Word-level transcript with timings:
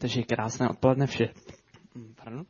Takže 0.00 0.22
krásné 0.22 0.68
odpoledne 0.68 1.06
všem. 1.06 1.28
Pardon. 2.16 2.44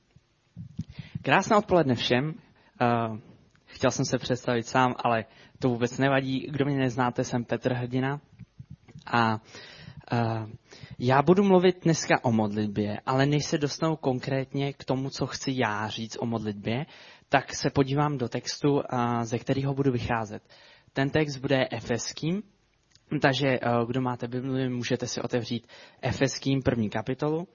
Krásné 1.23 1.56
odpoledne 1.56 1.94
všem. 1.94 2.34
Uh, 2.80 3.19
chtěl 3.65 3.90
jsem 3.90 4.04
se 4.04 4.19
představit 4.19 4.66
sám, 4.66 4.95
ale 5.04 5.24
to 5.58 5.68
vůbec 5.68 5.98
nevadí. 5.98 6.46
Kdo 6.50 6.64
mě 6.64 6.76
neznáte, 6.76 7.24
jsem 7.24 7.44
Petr 7.44 7.72
Hrdina. 7.72 8.21
A 9.06 9.34
uh, 9.34 10.50
já 10.98 11.22
budu 11.22 11.44
mluvit 11.44 11.84
dneska 11.84 12.24
o 12.24 12.32
modlitbě, 12.32 13.00
ale 13.07 13.27
než 13.27 13.45
se 13.45 13.59
dostanu 13.59 13.96
konkrétně 13.96 14.73
k 14.73 14.85
tomu, 14.85 15.11
co 15.11 15.27
chci 15.27 15.53
já 15.55 15.89
říct 15.89 16.17
o 16.21 16.27
modlitbě, 16.27 16.87
tak 17.29 17.55
se 17.55 17.71
podívám 17.71 18.19
do 18.19 18.29
textu, 18.29 18.75
uh, 18.75 18.82
ze 19.23 19.39
kterého 19.39 19.75
budu 19.75 19.93
vycházet. 19.93 20.43
Ten 20.93 21.11
text 21.11 21.37
bude 21.37 21.69
efeským, 21.71 22.43
takže 23.18 23.48
eh, 23.48 23.61
kdo 23.86 24.00
máte 24.00 24.29
Bibli, 24.29 24.68
můžete 24.68 25.06
si 25.06 25.20
otevřít 25.20 25.66
Efeským 26.02 26.62
první 26.62 26.90
kapitolu. 26.90 27.48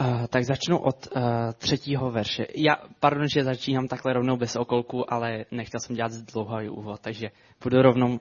Uh, 0.00 0.26
tak 0.26 0.44
začnu 0.44 0.78
od 0.78 1.08
uh, 1.16 1.22
třetího 1.58 2.10
verše. 2.10 2.46
Já, 2.54 2.76
pardon, 3.00 3.28
že 3.34 3.44
začínám 3.44 3.88
takhle 3.88 4.12
rovnou 4.12 4.36
bez 4.36 4.56
okolku, 4.56 5.12
ale 5.12 5.44
nechtěl 5.50 5.80
jsem 5.80 5.96
dělat 5.96 6.12
dlouhý 6.12 6.68
úvod, 6.68 7.00
takže 7.00 7.30
půjdu 7.58 7.82
rovnou 7.82 8.08
uh, 8.10 8.18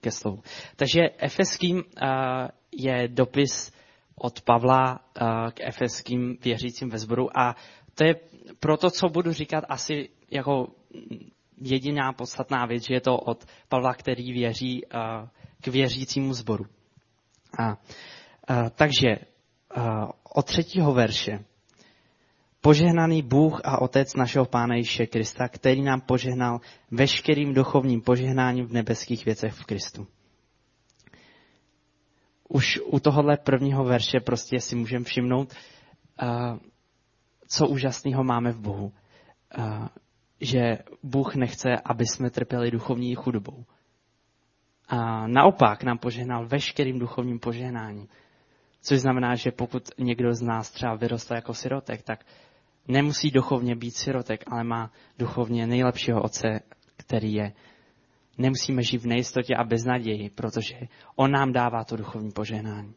ke 0.00 0.10
slovu. 0.10 0.42
Takže 0.76 1.00
Efeským 1.18 1.76
uh, 1.76 1.82
je 2.72 3.08
dopis 3.08 3.72
od 4.18 4.40
Pavla 4.40 5.00
eh, 5.00 5.24
k 5.52 5.60
efeským 5.60 6.36
věřícím 6.44 6.90
ve 6.90 6.98
sboru 6.98 7.38
a 7.38 7.56
to 7.94 8.04
je 8.04 8.14
pro 8.60 8.76
to, 8.76 8.90
co 8.90 9.08
budu 9.08 9.32
říkat, 9.32 9.64
asi 9.68 10.08
jako 10.30 10.66
jediná 11.60 12.12
podstatná 12.12 12.66
věc, 12.66 12.82
že 12.82 12.94
je 12.94 13.00
to 13.00 13.16
od 13.16 13.44
Pavla, 13.68 13.94
který 13.94 14.32
věří 14.32 14.84
eh, 14.84 14.98
k 15.60 15.66
věřícímu 15.66 16.34
sboru. 16.34 16.66
A, 17.58 17.64
a, 17.68 18.70
takže 18.70 19.08
a, 19.74 20.08
od 20.34 20.46
třetího 20.46 20.92
verše. 20.94 21.44
Požehnaný 22.60 23.22
Bůh 23.22 23.60
a 23.64 23.82
Otec 23.82 24.14
našeho 24.14 24.44
Pána 24.44 24.74
Ježíše 24.74 25.06
Krista, 25.06 25.48
který 25.48 25.82
nám 25.82 26.00
požehnal 26.00 26.60
veškerým 26.90 27.54
duchovním 27.54 28.00
požehnáním 28.00 28.66
v 28.66 28.72
nebeských 28.72 29.24
věcech 29.24 29.52
v 29.52 29.64
Kristu 29.64 30.06
už 32.48 32.80
u 32.86 33.00
tohohle 33.00 33.36
prvního 33.36 33.84
verše 33.84 34.20
prostě 34.20 34.60
si 34.60 34.76
můžeme 34.76 35.04
všimnout, 35.04 35.54
uh, 36.22 36.58
co 37.48 37.68
úžasného 37.68 38.24
máme 38.24 38.52
v 38.52 38.60
Bohu. 38.60 38.92
Uh, 39.58 39.86
že 40.40 40.78
Bůh 41.02 41.34
nechce, 41.34 41.68
aby 41.84 42.06
jsme 42.06 42.30
trpěli 42.30 42.70
duchovní 42.70 43.14
chudobou. 43.14 43.64
A 44.88 45.26
naopak 45.26 45.82
nám 45.84 45.98
požehnal 45.98 46.46
veškerým 46.46 46.98
duchovním 46.98 47.38
požehnáním. 47.38 48.08
Což 48.82 49.00
znamená, 49.00 49.34
že 49.34 49.50
pokud 49.50 49.82
někdo 49.98 50.34
z 50.34 50.42
nás 50.42 50.70
třeba 50.70 50.94
vyrostl 50.94 51.34
jako 51.34 51.54
sirotek, 51.54 52.02
tak 52.02 52.24
nemusí 52.88 53.30
duchovně 53.30 53.76
být 53.76 53.96
sirotek, 53.96 54.44
ale 54.46 54.64
má 54.64 54.90
duchovně 55.18 55.66
nejlepšího 55.66 56.22
otce, 56.22 56.60
který 56.96 57.32
je 57.32 57.52
nemusíme 58.38 58.82
žít 58.82 59.02
v 59.02 59.06
nejistotě 59.06 59.54
a 59.56 59.64
beznaději, 59.64 60.30
protože 60.30 60.76
On 61.16 61.30
nám 61.30 61.52
dává 61.52 61.84
to 61.84 61.96
duchovní 61.96 62.30
požehnání. 62.30 62.94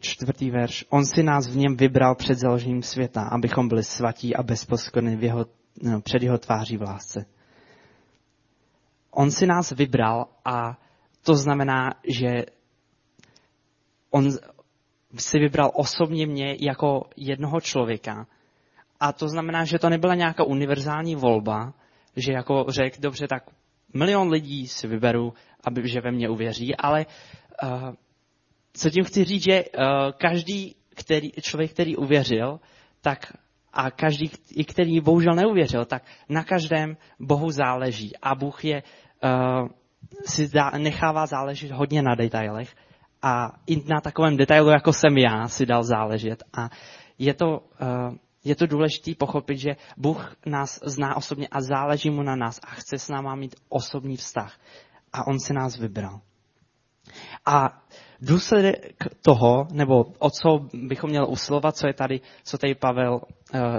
Čtvrtý 0.00 0.50
verš. 0.50 0.84
On 0.88 1.06
si 1.06 1.22
nás 1.22 1.48
v 1.48 1.56
něm 1.56 1.76
vybral 1.76 2.14
před 2.14 2.38
založením 2.38 2.82
světa, 2.82 3.22
abychom 3.32 3.68
byli 3.68 3.84
svatí 3.84 4.36
a 4.36 4.42
bezposkorní 4.42 5.16
v 5.16 5.22
jeho, 5.22 5.46
no, 5.82 6.00
před 6.00 6.22
jeho 6.22 6.38
tváří 6.38 6.76
v 6.76 6.82
lásce. 6.82 7.26
On 9.10 9.30
si 9.30 9.46
nás 9.46 9.70
vybral 9.70 10.26
a 10.44 10.78
to 11.22 11.34
znamená, 11.34 11.94
že 12.08 12.44
on 14.10 14.30
si 15.18 15.38
vybral 15.38 15.70
osobně 15.74 16.26
mě 16.26 16.56
jako 16.60 17.02
jednoho 17.16 17.60
člověka. 17.60 18.26
A 19.00 19.12
to 19.12 19.28
znamená, 19.28 19.64
že 19.64 19.78
to 19.78 19.90
nebyla 19.90 20.14
nějaká 20.14 20.44
univerzální 20.44 21.16
volba, 21.16 21.74
že 22.16 22.32
jako 22.32 22.64
řekl, 22.68 22.96
dobře, 23.00 23.28
tak 23.28 23.42
milion 23.94 24.28
lidí 24.28 24.68
si 24.68 24.86
vyberu, 24.86 25.34
aby, 25.64 25.88
že 25.88 26.00
ve 26.00 26.10
mně 26.10 26.28
uvěří, 26.28 26.76
ale 26.76 27.06
uh, 27.62 27.94
co 28.72 28.90
tím 28.90 29.04
chci 29.04 29.24
říct, 29.24 29.42
že 29.42 29.64
uh, 29.64 29.82
každý 30.18 30.76
který, 30.96 31.30
člověk, 31.32 31.70
který 31.70 31.96
uvěřil, 31.96 32.60
tak 33.00 33.32
a 33.72 33.90
každý, 33.90 34.30
i 34.54 34.64
který 34.64 35.00
bohužel 35.00 35.34
neuvěřil, 35.34 35.84
tak 35.84 36.02
na 36.28 36.44
každém 36.44 36.96
Bohu 37.20 37.50
záleží. 37.50 38.12
A 38.22 38.34
Bůh 38.34 38.64
je, 38.64 38.82
uh, 39.24 39.68
si 40.24 40.48
dá, 40.48 40.70
nechává 40.70 41.26
záležet 41.26 41.70
hodně 41.70 42.02
na 42.02 42.14
detailech. 42.14 42.74
A 43.22 43.52
i 43.66 43.84
na 43.88 44.00
takovém 44.00 44.36
detailu, 44.36 44.68
jako 44.68 44.92
jsem 44.92 45.18
já, 45.18 45.48
si 45.48 45.66
dal 45.66 45.82
záležet. 45.82 46.42
A 46.58 46.70
je 47.18 47.34
to, 47.34 47.46
uh, 47.48 48.16
je 48.46 48.54
to 48.56 48.66
důležité 48.66 49.14
pochopit, 49.18 49.58
že 49.58 49.76
Bůh 49.96 50.36
nás 50.46 50.80
zná 50.84 51.16
osobně 51.16 51.48
a 51.48 51.60
záleží 51.60 52.10
mu 52.10 52.22
na 52.22 52.36
nás 52.36 52.60
a 52.62 52.66
chce 52.66 52.98
s 52.98 53.08
náma 53.08 53.34
mít 53.34 53.54
osobní 53.68 54.16
vztah. 54.16 54.58
A 55.12 55.26
on 55.26 55.40
si 55.40 55.52
nás 55.52 55.78
vybral. 55.78 56.20
A 57.46 57.82
důsledek 58.20 59.04
toho, 59.22 59.66
nebo 59.72 60.04
o 60.18 60.30
co 60.30 60.68
bychom 60.72 61.10
měli 61.10 61.26
usilovat, 61.26 61.76
co 61.76 61.86
je 61.86 61.94
tady, 61.94 62.20
co 62.44 62.58
tady 62.58 62.74
Pavel 62.74 63.14
uh, 63.14 63.20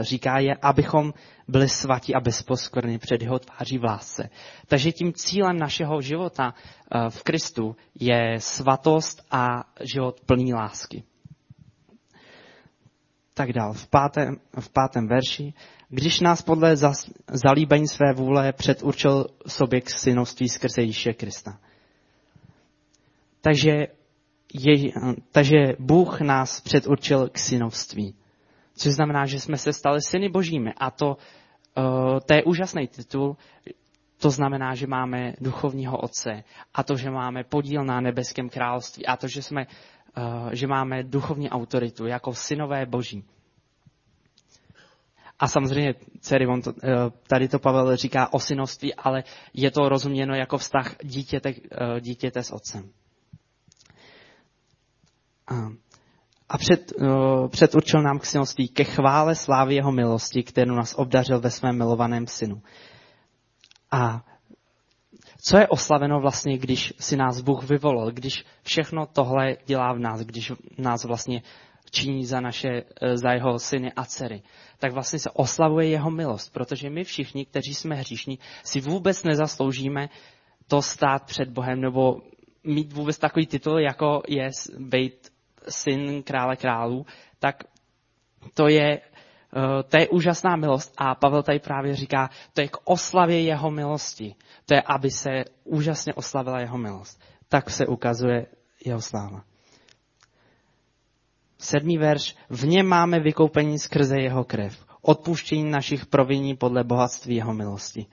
říká, 0.02 0.40
je, 0.40 0.56
abychom 0.62 1.14
byli 1.48 1.70
svatí 1.70 2.16
a 2.16 2.20
bezposkorní 2.20 2.98
před 3.00 3.22
jeho 3.22 3.40
tváří 3.40 3.78
v 3.78 3.84
lásce. 3.84 4.30
Takže 4.68 4.92
tím 4.92 5.14
cílem 5.14 5.60
našeho 5.60 6.02
života 6.02 6.54
uh, 6.54 7.10
v 7.10 7.24
Kristu 7.24 7.76
je 8.00 8.36
svatost 8.40 9.22
a 9.32 9.64
život 9.82 10.22
plný 10.26 10.54
lásky 10.54 11.04
tak 13.38 13.54
dál. 13.54 13.74
V 13.74 13.88
pátém, 13.88 14.36
v 14.60 14.70
pátém 14.70 15.08
verši. 15.08 15.54
Když 15.90 16.20
nás 16.20 16.42
podle 16.42 16.76
zalíbení 17.32 17.88
své 17.88 18.14
vůle 18.14 18.54
předurčil 18.54 19.28
sobě 19.48 19.82
k 19.82 19.90
synovství 19.90 20.50
skrze 20.50 20.82
Ježíše 20.82 21.14
Krista. 21.14 21.60
Takže, 23.42 23.88
je, 24.54 24.92
takže 25.32 25.58
Bůh 25.80 26.22
nás 26.22 26.62
předurčil 26.62 27.30
k 27.30 27.38
synovství. 27.38 28.16
Což 28.76 28.92
znamená, 28.94 29.26
že 29.26 29.40
jsme 29.40 29.58
se 29.58 29.74
stali 29.74 30.02
syny 30.02 30.30
božími. 30.30 30.74
A 30.78 30.92
to, 30.92 31.18
uh, 31.78 32.20
to 32.26 32.34
je 32.34 32.44
úžasný 32.44 32.88
titul. 32.88 33.38
To 34.18 34.30
znamená, 34.30 34.76
že 34.76 34.88
máme 34.88 35.34
duchovního 35.42 35.98
otce 35.98 36.44
a 36.74 36.84
to, 36.84 36.98
že 36.98 37.10
máme 37.10 37.44
podíl 37.44 37.86
na 37.86 38.02
nebeském 38.02 38.50
království 38.50 39.06
a 39.06 39.18
to, 39.18 39.28
že 39.28 39.42
jsme 39.42 39.66
Eh, 39.66 39.97
že 40.52 40.68
máme 40.68 41.04
duchovní 41.04 41.50
autoritu 41.50 42.08
jako 42.08 42.34
synové 42.34 42.86
boží. 42.86 43.24
A 45.40 45.48
samozřejmě, 45.48 45.96
dcery, 46.20 46.48
on 46.48 46.62
to, 46.62 46.74
eh, 46.84 46.90
tady 47.28 47.48
to 47.48 47.60
Pavel 47.60 47.96
říká 47.96 48.34
o 48.34 48.40
synovství, 48.40 48.96
ale 48.96 49.24
je 49.54 49.72
to 49.72 49.90
rozuměno 49.90 50.36
jako 50.36 50.58
vztah 50.58 50.96
dítěte, 51.04 51.50
eh, 51.50 52.02
dítěte 52.02 52.44
s 52.44 52.52
otcem. 52.52 52.90
A 56.50 56.58
před, 56.58 56.94
předurčil 57.48 58.02
nám 58.02 58.20
k 58.20 58.26
synoství 58.26 58.68
ke 58.68 58.84
chvále 58.84 59.36
slávy 59.36 59.76
jeho 59.76 59.92
milosti, 59.92 60.44
kterou 60.44 60.76
nás 60.76 60.94
obdařil 60.98 61.40
ve 61.40 61.52
svém 61.52 61.78
milovaném 61.78 62.28
synu. 62.28 62.62
A 63.92 64.26
co 65.42 65.58
je 65.58 65.68
oslaveno 65.68 66.20
vlastně, 66.20 66.58
když 66.58 66.94
si 67.00 67.18
nás 67.18 67.42
Bůh 67.42 67.64
vyvolil, 67.64 68.12
když 68.12 68.46
všechno 68.64 69.06
tohle 69.06 69.58
dělá 69.66 69.94
v 69.94 70.00
nás, 70.00 70.22
když 70.22 70.52
nás 70.78 71.04
vlastně 71.04 71.42
činí 71.92 72.26
za, 72.26 72.42
naše, 72.42 72.70
eh, 73.02 73.18
za 73.18 73.32
jeho 73.32 73.60
syny 73.60 73.94
a 73.96 74.06
dcery, 74.06 74.42
tak 74.80 74.94
vlastně 74.94 75.20
se 75.20 75.30
oslavuje 75.30 75.88
jeho 75.88 76.12
milost, 76.12 76.54
protože 76.54 76.90
my 76.90 77.04
všichni, 77.04 77.46
kteří 77.46 77.74
jsme 77.74 77.96
hříšní, 77.96 78.40
si 78.64 78.82
vůbec 78.82 79.24
nezasloužíme 79.24 80.10
to 80.68 80.82
stát 80.82 81.26
před 81.26 81.50
Bohem 81.50 81.82
nebo 81.82 82.22
mít 82.64 82.94
vůbec 82.94 83.18
takový 83.18 83.48
titul, 83.48 83.80
jako 83.80 84.24
je 84.28 84.50
být 84.78 85.32
syn 85.70 86.24
krále 86.24 86.56
králů, 86.56 87.06
tak 87.40 87.64
to 88.54 88.68
je, 88.68 89.02
to 89.90 89.98
je 89.98 90.08
úžasná 90.08 90.56
milost 90.56 90.94
a 90.98 91.16
Pavel 91.16 91.44
tady 91.44 91.60
právě 91.60 91.96
říká, 91.96 92.30
to 92.54 92.62
je 92.62 92.68
k 92.68 92.78
oslavě 92.84 93.42
jeho 93.42 93.72
milosti 93.72 94.36
to 94.68 94.74
je, 94.74 94.82
aby 94.82 95.12
se 95.12 95.30
úžasně 95.64 96.14
oslavila 96.14 96.60
jeho 96.60 96.78
milost. 96.78 97.22
Tak 97.50 97.70
se 97.70 97.88
ukazuje 97.88 98.46
jeho 98.86 99.02
sláva. 99.02 99.44
Sedmý 101.58 101.98
verš. 101.98 102.36
V 102.50 102.68
něm 102.68 102.88
máme 102.88 103.20
vykoupení 103.20 103.80
skrze 103.80 104.20
jeho 104.20 104.44
krev. 104.44 104.86
Odpuštění 105.02 105.72
našich 105.72 106.06
proviní 106.06 106.56
podle 106.56 106.84
bohatství 106.84 107.36
jeho 107.36 107.54
milosti. 107.54 108.06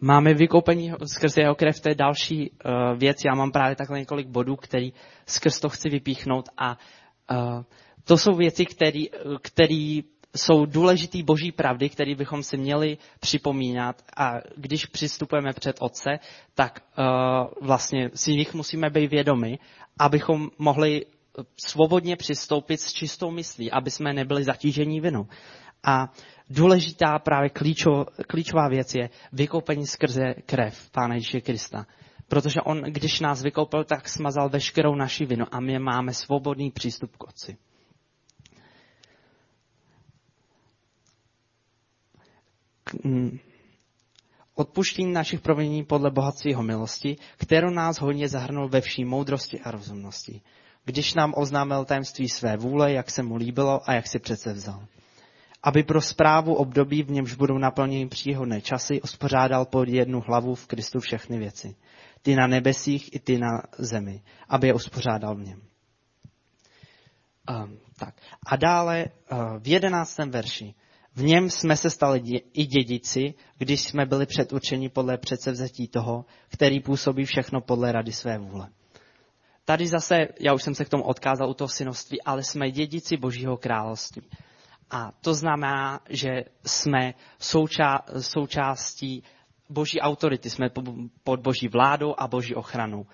Máme 0.00 0.34
vykoupení 0.34 0.92
skrze 1.04 1.40
jeho 1.40 1.54
krev, 1.54 1.80
to 1.80 1.88
je 1.88 1.94
další 1.94 2.50
uh, 2.50 2.98
věc. 2.98 3.24
Já 3.24 3.34
mám 3.34 3.50
právě 3.50 3.76
takhle 3.76 3.98
několik 3.98 4.28
bodů, 4.28 4.56
který 4.56 4.92
skrz 5.26 5.60
to 5.60 5.68
chci 5.68 5.88
vypíchnout 5.88 6.48
a 6.56 6.78
uh, 7.30 7.62
to 8.04 8.18
jsou 8.18 8.34
věci, 8.34 8.66
které 9.42 10.00
jsou 10.36 10.66
důležitý 10.66 11.22
boží 11.22 11.52
pravdy, 11.52 11.88
které 11.88 12.14
bychom 12.14 12.42
si 12.42 12.56
měli 12.56 12.98
připomínat 13.20 14.02
a 14.16 14.34
když 14.56 14.86
přistupujeme 14.86 15.52
před 15.52 15.76
Otce, 15.80 16.10
tak 16.54 16.82
uh, 16.98 17.66
vlastně 17.66 18.10
si 18.14 18.32
nich 18.32 18.54
musíme 18.54 18.90
být 18.90 19.10
vědomi, 19.10 19.58
abychom 19.98 20.50
mohli 20.58 21.06
svobodně 21.66 22.16
přistoupit 22.16 22.80
s 22.80 22.92
čistou 22.92 23.30
myslí, 23.30 23.70
aby 23.70 23.90
jsme 23.90 24.12
nebyli 24.12 24.44
zatížení 24.44 25.00
vinou. 25.00 25.26
A 25.84 26.12
důležitá 26.50 27.18
právě 27.18 27.50
klíčo, 27.50 28.06
klíčová 28.26 28.68
věc 28.68 28.94
je 28.94 29.10
vykoupení 29.32 29.86
skrze 29.86 30.34
krev 30.46 30.90
Pána 30.90 31.14
Ježíše 31.14 31.40
Krista. 31.40 31.86
Protože 32.28 32.60
on, 32.60 32.82
když 32.82 33.20
nás 33.20 33.42
vykoupil, 33.42 33.84
tak 33.84 34.08
smazal 34.08 34.48
veškerou 34.48 34.94
naši 34.94 35.26
vinu 35.26 35.46
a 35.50 35.60
my 35.60 35.78
máme 35.78 36.14
svobodný 36.14 36.70
přístup 36.70 37.16
k 37.16 37.24
Otci. 37.24 37.56
Odpuštění 44.54 45.12
našich 45.12 45.40
provinění 45.40 45.84
podle 45.84 46.10
bohatství 46.10 46.50
jeho 46.50 46.62
milosti, 46.62 47.16
kterou 47.36 47.70
nás 47.70 48.00
hodně 48.00 48.28
zahrnul 48.28 48.68
ve 48.68 48.80
vší 48.80 49.04
moudrosti 49.04 49.60
a 49.60 49.70
rozumnosti, 49.70 50.40
když 50.84 51.14
nám 51.14 51.34
oznámil 51.36 51.84
tajemství 51.84 52.28
své 52.28 52.56
vůle, 52.56 52.92
jak 52.92 53.10
se 53.10 53.22
mu 53.22 53.36
líbilo 53.36 53.80
a 53.90 53.94
jak 53.94 54.06
si 54.06 54.18
přece 54.18 54.52
vzal. 54.52 54.86
Aby 55.62 55.82
pro 55.82 56.00
zprávu 56.00 56.54
období, 56.54 57.02
v 57.02 57.10
němž 57.10 57.34
budou 57.34 57.58
naplněny 57.58 58.08
příhodné 58.08 58.60
časy, 58.60 59.02
uspořádal 59.02 59.64
pod 59.64 59.88
jednu 59.88 60.20
hlavu 60.20 60.54
v 60.54 60.66
Kristu 60.66 61.00
všechny 61.00 61.38
věci. 61.38 61.76
Ty 62.22 62.36
na 62.36 62.46
nebesích 62.46 63.14
i 63.14 63.18
ty 63.18 63.38
na 63.38 63.62
zemi. 63.78 64.22
Aby 64.48 64.66
je 64.66 64.74
uspořádal 64.74 65.36
v 65.36 65.40
něm. 65.40 65.62
Um, 67.50 67.78
tak. 67.98 68.14
A 68.46 68.56
dále 68.56 69.04
uh, 69.04 69.38
v 69.58 69.68
jedenáctém 69.68 70.30
verši. 70.30 70.74
V 71.16 71.22
něm 71.22 71.50
jsme 71.50 71.76
se 71.76 71.90
stali 71.90 72.20
i 72.52 72.66
dědici, 72.66 73.34
když 73.58 73.80
jsme 73.82 74.06
byli 74.06 74.26
předurčeni 74.26 74.88
podle 74.88 75.18
předsevzetí 75.18 75.88
toho, 75.88 76.24
který 76.48 76.80
působí 76.80 77.24
všechno 77.24 77.60
podle 77.60 77.92
rady 77.92 78.12
své 78.12 78.38
vůle. 78.38 78.68
Tady 79.64 79.86
zase, 79.86 80.28
já 80.40 80.54
už 80.54 80.62
jsem 80.62 80.74
se 80.74 80.84
k 80.84 80.88
tomu 80.88 81.02
odkázal 81.02 81.50
u 81.50 81.54
toho 81.54 81.68
synovství, 81.68 82.22
ale 82.22 82.42
jsme 82.42 82.70
dědici 82.70 83.16
Božího 83.16 83.56
království. 83.56 84.22
A 84.90 85.12
to 85.20 85.34
znamená, 85.34 86.00
že 86.08 86.28
jsme 86.66 87.14
souča- 87.40 88.20
součástí 88.20 89.22
Boží 89.68 90.00
autority, 90.00 90.50
jsme 90.50 90.70
pod 91.24 91.40
Boží 91.40 91.68
vládou 91.68 92.14
a 92.18 92.28
Boží 92.28 92.54
ochranou. 92.54 93.06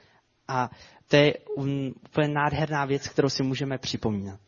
A 0.49 0.71
to 1.09 1.17
je 1.17 1.35
úplně 1.97 2.29
nádherná 2.29 2.85
věc, 2.85 3.09
kterou 3.09 3.29
si 3.29 3.43
můžeme 3.43 3.79
připomínat. 3.79 4.41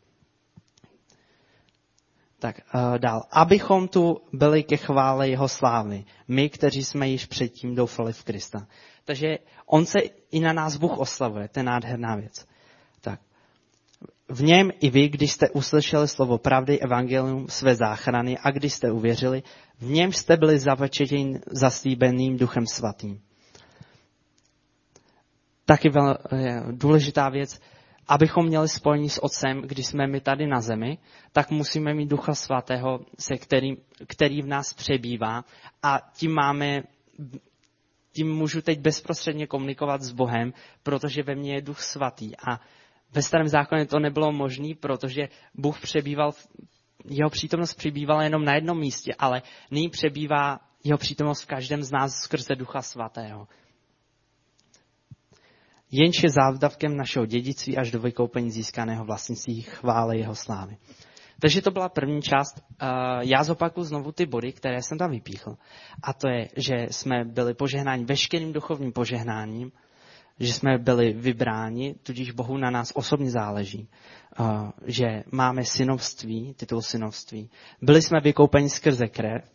Tak 2.39 2.61
uh, 2.75 2.97
dál. 2.97 3.23
Abychom 3.31 3.87
tu 3.87 4.21
byli 4.33 4.63
ke 4.63 4.77
chvále 4.77 5.29
jeho 5.29 5.47
slávy. 5.47 6.05
My, 6.27 6.49
kteří 6.49 6.83
jsme 6.83 7.07
již 7.09 7.25
předtím 7.25 7.75
doufali 7.75 8.13
v 8.13 8.23
Krista. 8.23 8.67
Takže 9.05 9.37
on 9.65 9.85
se 9.85 9.99
i 10.31 10.39
na 10.39 10.53
nás 10.53 10.77
Bůh 10.77 10.97
oslavuje. 10.97 11.47
To 11.47 11.59
je 11.59 11.63
nádherná 11.63 12.15
věc. 12.15 12.45
Tak. 13.01 13.19
V 14.29 14.43
něm 14.43 14.71
i 14.79 14.89
vy, 14.89 15.09
když 15.09 15.31
jste 15.31 15.49
uslyšeli 15.49 16.07
slovo 16.07 16.37
pravdy, 16.37 16.79
evangelium 16.79 17.47
své 17.49 17.75
záchrany 17.75 18.37
a 18.37 18.51
když 18.51 18.73
jste 18.73 18.91
uvěřili, 18.91 19.43
v 19.79 19.89
něm 19.89 20.13
jste 20.13 20.37
byli 20.37 20.59
zavečetěni 20.59 21.39
zaslíbeným 21.51 22.37
duchem 22.37 22.67
svatým. 22.67 23.21
Taky 25.65 25.91
důležitá 26.71 27.29
věc, 27.29 27.59
abychom 28.09 28.45
měli 28.45 28.69
spojení 28.69 29.09
s 29.09 29.23
Otcem, 29.23 29.61
když 29.61 29.85
jsme 29.85 30.07
my 30.07 30.21
tady 30.21 30.47
na 30.47 30.61
zemi, 30.61 30.97
tak 31.31 31.51
musíme 31.51 31.93
mít 31.93 32.09
Ducha 32.09 32.33
Svatého, 32.33 32.99
se 33.19 33.37
kterým, 33.37 33.77
který 34.07 34.41
v 34.41 34.47
nás 34.47 34.73
přebývá. 34.73 35.45
A 35.83 35.99
tím 36.13 36.33
máme, 36.33 36.83
tím 38.15 38.35
můžu 38.35 38.61
teď 38.61 38.79
bezprostředně 38.79 39.47
komunikovat 39.47 40.01
s 40.01 40.11
Bohem, 40.11 40.53
protože 40.83 41.23
ve 41.23 41.35
mně 41.35 41.53
je 41.53 41.61
Duch 41.61 41.81
Svatý. 41.81 42.31
A 42.37 42.59
ve 43.13 43.21
starém 43.21 43.47
zákoně 43.47 43.85
to 43.85 43.99
nebylo 43.99 44.31
možné, 44.31 44.69
protože 44.79 45.29
Bůh 45.55 45.81
přebýval, 45.81 46.31
jeho 47.05 47.29
přítomnost 47.29 47.73
přebývala 47.73 48.23
jenom 48.23 48.45
na 48.45 48.55
jednom 48.55 48.79
místě, 48.79 49.13
ale 49.19 49.41
nyní 49.71 49.89
přebývá 49.89 50.59
jeho 50.83 50.97
přítomnost 50.97 51.41
v 51.41 51.47
každém 51.47 51.83
z 51.83 51.91
nás 51.91 52.15
skrze 52.15 52.55
Ducha 52.55 52.81
Svatého 52.81 53.47
jenž 55.91 56.23
je 56.23 56.29
závdavkem 56.29 56.97
našeho 56.97 57.25
dědictví 57.25 57.77
až 57.77 57.91
do 57.91 57.99
vykoupení 57.99 58.51
získaného 58.51 59.05
vlastnictví 59.05 59.61
chvále 59.61 60.17
jeho 60.17 60.35
slávy. 60.35 60.77
Takže 61.41 61.61
to 61.61 61.71
byla 61.71 61.89
první 61.89 62.21
část. 62.21 62.63
Já 63.19 63.43
zopakuju 63.43 63.83
znovu 63.83 64.11
ty 64.11 64.25
body, 64.25 64.51
které 64.51 64.81
jsem 64.81 64.97
tam 64.97 65.11
vypíchl. 65.11 65.57
A 66.03 66.13
to 66.13 66.29
je, 66.29 66.49
že 66.57 66.87
jsme 66.91 67.25
byli 67.25 67.53
požehnáni 67.53 68.05
veškerým 68.05 68.53
duchovním 68.53 68.91
požehnáním, 68.91 69.71
že 70.39 70.53
jsme 70.53 70.77
byli 70.77 71.13
vybráni, 71.13 71.95
tudíž 72.03 72.31
Bohu 72.31 72.57
na 72.57 72.69
nás 72.69 72.91
osobně 72.95 73.31
záleží, 73.31 73.87
že 74.85 75.23
máme 75.31 75.65
synovství, 75.65 76.53
titul 76.53 76.81
synovství. 76.81 77.49
Byli 77.81 78.01
jsme 78.01 78.19
vykoupeni 78.19 78.69
skrze 78.69 79.07
krev 79.07 79.51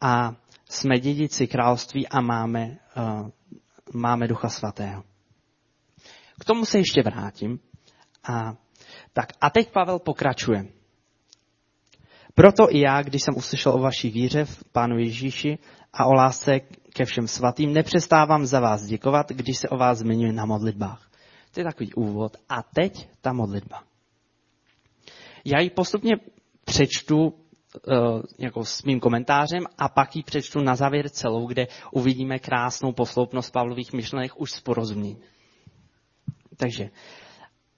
a 0.00 0.36
jsme 0.70 0.98
dědici 0.98 1.46
království 1.46 2.08
a 2.08 2.20
máme, 2.20 2.78
máme 3.94 4.28
Ducha 4.28 4.48
Svatého. 4.48 5.02
K 6.40 6.44
tomu 6.44 6.64
se 6.64 6.78
ještě 6.78 7.02
vrátím. 7.02 7.58
A, 8.28 8.56
tak, 9.12 9.32
a 9.40 9.50
teď 9.50 9.72
Pavel 9.72 9.98
pokračuje. 9.98 10.66
Proto 12.34 12.74
i 12.74 12.80
já, 12.80 13.02
když 13.02 13.22
jsem 13.22 13.36
uslyšel 13.36 13.72
o 13.72 13.78
vaší 13.78 14.10
víře 14.10 14.44
v 14.44 14.64
Pánu 14.72 14.98
Ježíši 14.98 15.58
a 15.92 16.06
o 16.06 16.12
lásce 16.12 16.60
ke 16.94 17.04
všem 17.04 17.28
svatým, 17.28 17.72
nepřestávám 17.72 18.46
za 18.46 18.60
vás 18.60 18.82
děkovat, 18.82 19.30
když 19.30 19.58
se 19.58 19.68
o 19.68 19.76
vás 19.76 19.98
zmiňuji 19.98 20.32
na 20.32 20.46
modlitbách. 20.46 21.10
To 21.54 21.60
je 21.60 21.64
takový 21.64 21.94
úvod. 21.94 22.36
A 22.48 22.62
teď 22.62 23.08
ta 23.20 23.32
modlitba. 23.32 23.82
Já 25.44 25.60
ji 25.60 25.70
postupně 25.70 26.16
přečtu 26.64 27.26
uh, 27.26 27.32
jako 28.38 28.64
s 28.64 28.82
mým 28.82 29.00
komentářem 29.00 29.64
a 29.78 29.88
pak 29.88 30.16
ji 30.16 30.22
přečtu 30.22 30.60
na 30.60 30.76
závěr 30.76 31.08
celou, 31.08 31.46
kde 31.46 31.66
uvidíme 31.92 32.38
krásnou 32.38 32.92
posloupnost 32.92 33.52
Pavlových 33.52 33.92
myšlenek 33.92 34.40
už 34.40 34.52
s 34.52 34.60
porozuměním. 34.60 35.18
Takže, 36.56 36.90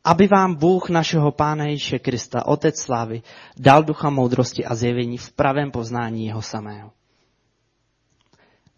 aby 0.05 0.27
vám 0.27 0.55
Bůh 0.55 0.91
našeho 0.91 1.33
Pána 1.33 1.65
Ježíše 1.65 1.99
Krista, 1.99 2.47
Otec 2.47 2.81
slávy, 2.81 3.23
dal 3.57 3.83
ducha 3.83 4.11
moudrosti 4.11 4.65
a 4.65 4.75
zjevení 4.75 5.19
v 5.19 5.33
pravém 5.33 5.71
poznání 5.71 6.27
jeho 6.27 6.43
samého. 6.43 6.93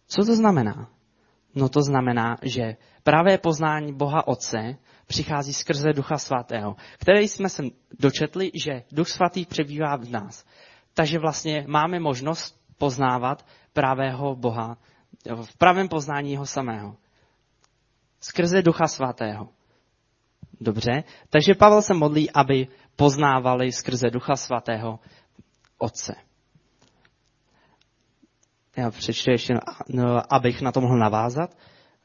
Co 0.06 0.24
to 0.24 0.34
znamená? 0.34 0.90
No 1.54 1.68
to 1.68 1.82
znamená, 1.82 2.36
že 2.42 2.76
pravé 3.02 3.38
poznání 3.38 3.92
Boha 3.92 4.28
Otce 4.28 4.76
přichází 5.06 5.52
skrze 5.52 5.92
Ducha 5.92 6.18
Svatého, 6.18 6.76
které 6.98 7.22
jsme 7.22 7.48
se 7.48 7.62
dočetli, 7.98 8.50
že 8.54 8.82
Duch 8.92 9.08
Svatý 9.08 9.46
přebývá 9.46 9.96
v 9.96 10.08
nás. 10.08 10.44
Takže 10.94 11.18
vlastně 11.18 11.64
máme 11.68 12.00
možnost 12.00 12.60
poznávat 12.78 13.46
pravého 13.72 14.36
Boha 14.36 14.78
v 15.44 15.56
pravém 15.56 15.88
poznání 15.88 16.32
jeho 16.32 16.46
samého. 16.46 16.96
Skrze 18.20 18.62
Ducha 18.62 18.86
Svatého. 18.86 19.48
Dobře, 20.60 21.04
takže 21.30 21.54
Pavel 21.54 21.82
se 21.82 21.94
modlí, 21.94 22.30
aby 22.30 22.68
poznávali 22.96 23.72
skrze 23.72 24.10
Ducha 24.10 24.36
Svatého 24.36 24.98
Otce. 25.78 26.14
Já 28.76 28.90
přečtu 28.90 29.30
ještě, 29.30 29.54
no, 29.88 30.34
abych 30.34 30.62
na 30.62 30.72
to 30.72 30.80
mohl 30.80 30.98
navázat. 30.98 31.50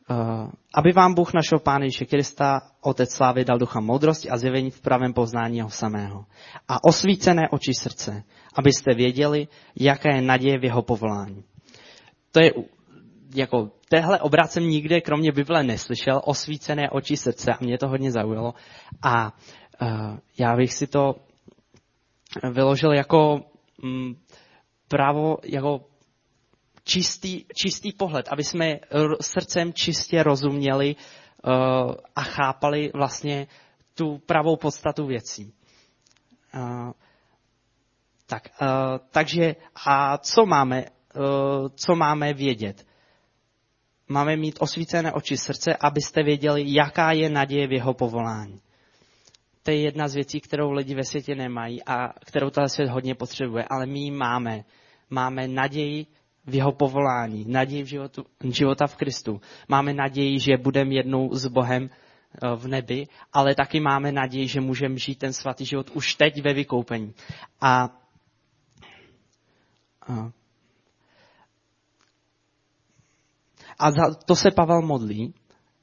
Uh, 0.10 0.50
aby 0.74 0.92
vám 0.92 1.14
Bůh 1.14 1.34
našeho 1.34 1.60
Pána 1.60 1.86
Ježíše 1.86 2.06
Krista, 2.06 2.62
Otec 2.82 3.14
slávy, 3.14 3.46
dal 3.46 3.58
ducha 3.58 3.80
moudrosti 3.80 4.30
a 4.30 4.38
zjevení 4.38 4.72
v 4.72 4.82
pravém 4.82 5.14
poznání 5.14 5.58
jeho 5.58 5.70
samého. 5.70 6.26
A 6.68 6.84
osvícené 6.84 7.50
oči 7.50 7.72
srdce, 7.80 8.24
abyste 8.56 8.94
věděli, 8.94 9.48
jaká 9.76 10.16
je 10.16 10.22
naděje 10.22 10.60
v 10.60 10.64
jeho 10.64 10.82
povolání. 10.82 11.44
To 12.32 12.40
je 12.40 12.52
jako 13.36 13.72
téhle 13.90 14.20
obrat 14.20 14.52
jsem 14.52 14.64
nikde 14.64 15.02
kromě 15.02 15.32
Bible 15.32 15.64
neslyšel, 15.64 16.22
osvícené 16.24 16.90
oči 16.90 17.18
srdce 17.18 17.54
a 17.54 17.58
mě 17.62 17.78
to 17.78 17.88
hodně 17.88 18.12
zaujalo. 18.12 18.54
A 19.02 19.34
uh, 19.82 20.18
já 20.40 20.56
bych 20.56 20.74
si 20.74 20.88
to 20.88 21.16
vyložil 22.52 22.94
jako 22.94 23.42
um, 23.84 24.16
právo, 24.88 25.38
jako 25.44 25.86
čistý, 26.84 27.46
čistý 27.56 27.92
pohled, 27.92 28.28
aby 28.32 28.44
jsme 28.44 28.80
srdcem 29.22 29.74
čistě 29.74 30.24
rozuměli 30.24 30.96
uh, 30.96 31.94
a 32.16 32.22
chápali 32.22 32.92
vlastně 32.94 33.48
tu 33.96 34.18
pravou 34.18 34.56
podstatu 34.56 35.06
věcí. 35.06 35.54
Uh, 36.56 36.92
tak, 38.26 38.50
uh, 38.62 38.68
takže 39.12 39.56
a 39.86 40.18
co 40.18 40.46
máme, 40.46 40.86
uh, 41.16 41.68
co 41.76 41.96
máme 41.96 42.34
vědět? 42.34 42.86
Máme 44.08 44.36
mít 44.36 44.56
osvícené 44.60 45.14
oči 45.14 45.38
srdce, 45.38 45.76
abyste 45.76 46.24
věděli, 46.24 46.64
jaká 46.68 47.12
je 47.12 47.30
naděje 47.30 47.68
v 47.68 47.72
jeho 47.72 47.94
povolání. 47.94 48.62
to 49.64 49.72
je 49.72 49.82
jedna 49.82 50.08
z 50.08 50.16
věcí, 50.16 50.42
kterou 50.42 50.72
lidi 50.72 50.96
ve 50.96 51.04
světě 51.04 51.36
nemají 51.36 51.84
a 51.84 52.14
kterou 52.26 52.50
ten 52.50 52.70
svět 52.70 52.90
hodně 52.90 53.16
potřebuje, 53.16 53.66
ale 53.70 53.86
my 53.86 54.12
máme. 54.12 54.64
Máme 55.10 55.48
naději 55.48 56.06
v 56.46 56.56
jeho 56.56 56.72
povolání, 56.72 57.46
naději 57.48 57.84
v 57.84 57.88
životu, 57.88 58.26
života 58.44 58.88
v 58.88 58.96
Kristu. 58.96 59.42
Máme 59.68 59.94
naději, 59.94 60.40
že 60.40 60.58
budeme 60.58 60.94
jednou 60.94 61.34
s 61.34 61.46
Bohem 61.48 61.90
eh, 61.90 62.56
v 62.56 62.68
nebi, 62.68 63.08
ale 63.34 63.56
taky 63.56 63.80
máme 63.80 64.12
naději, 64.12 64.48
že 64.48 64.62
můžeme 64.62 64.98
žít 64.98 65.20
ten 65.20 65.34
svatý 65.34 65.66
život 65.66 65.90
už 65.94 66.16
teď 66.16 66.42
ve 66.42 66.54
vykoupení. 66.54 67.14
A, 67.62 67.90
a, 70.08 70.32
a 73.80 73.92
to 74.26 74.36
se 74.36 74.52
Pavel 74.52 74.82
modlí 74.82 75.34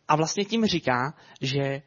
a 0.09 0.17
vlastně 0.17 0.45
tím 0.45 0.67
říká, 0.67 1.15
že 1.41 1.83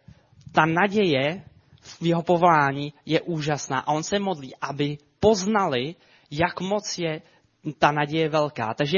ta 0.52 0.66
naděje 0.66 1.44
v 1.82 2.02
jeho 2.02 2.24
povolání 2.24 2.94
je 3.06 3.22
úžasná 3.22 3.80
a 3.80 3.92
on 3.92 4.04
se 4.04 4.20
modlí, 4.20 4.56
aby 4.62 4.98
poznali, 5.20 5.96
jak 6.32 6.62
moc 6.62 6.98
je 6.98 7.22
ta 7.80 7.92
naděje 7.92 8.30
velká. 8.30 8.74
Takže 8.74 8.98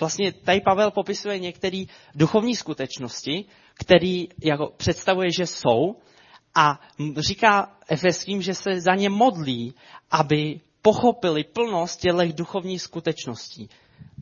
vlastně 0.00 0.32
tady 0.32 0.60
Pavel 0.60 0.90
popisuje 0.90 1.38
některé 1.38 1.84
duchovní 2.14 2.56
skutečnosti, 2.56 3.44
který 3.74 4.28
jako 4.44 4.72
představuje, 4.76 5.28
že 5.36 5.46
jsou 5.46 5.96
a 6.54 6.80
říká 7.16 7.76
Efeským, 7.88 8.42
že 8.42 8.54
se 8.54 8.80
za 8.80 8.94
ně 8.94 9.10
modlí, 9.10 9.74
aby 10.10 10.60
pochopili 10.82 11.44
plnost 11.44 12.00
těchto 12.00 12.32
duchovních 12.32 12.82
skutečností. 12.82 13.68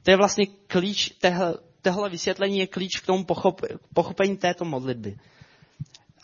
To 0.02 0.10
je 0.10 0.16
vlastně 0.16 0.46
klíč, 0.66 1.08
tehle, 1.20 1.54
tohle 1.82 2.10
vysvětlení 2.10 2.58
je 2.58 2.66
klíč 2.66 3.00
k 3.00 3.06
tomu 3.06 3.24
pochop, 3.24 3.60
pochopení 3.94 4.36
této 4.36 4.64
modlitby. 4.64 5.16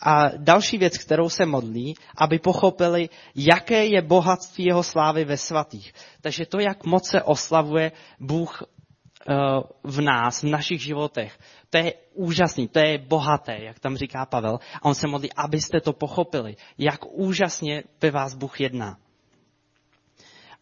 A 0.01 0.29
další 0.37 0.77
věc, 0.77 0.97
kterou 0.97 1.29
se 1.29 1.45
modlí, 1.45 1.95
aby 2.17 2.39
pochopili, 2.39 3.09
jaké 3.35 3.85
je 3.85 4.01
bohatství 4.01 4.65
jeho 4.65 4.83
slávy 4.83 5.25
ve 5.25 5.37
svatých. 5.37 5.93
Takže 6.21 6.45
to, 6.45 6.59
jak 6.59 6.85
moc 6.85 7.09
se 7.09 7.21
oslavuje 7.21 7.91
Bůh 8.19 8.63
eh, 8.63 9.35
v 9.83 10.01
nás, 10.01 10.43
v 10.43 10.47
našich 10.47 10.81
životech. 10.81 11.39
To 11.69 11.77
je 11.77 11.93
úžasný, 12.13 12.67
to 12.67 12.79
je 12.79 12.97
bohaté, 12.97 13.57
jak 13.59 13.79
tam 13.79 13.97
říká 13.97 14.25
Pavel. 14.25 14.59
A 14.81 14.85
on 14.85 14.95
se 14.95 15.07
modlí, 15.07 15.33
abyste 15.33 15.81
to 15.81 15.93
pochopili, 15.93 16.55
jak 16.77 16.99
úžasně 17.05 17.83
ve 18.01 18.11
vás 18.11 18.35
Bůh 18.35 18.61
jedná. 18.61 18.97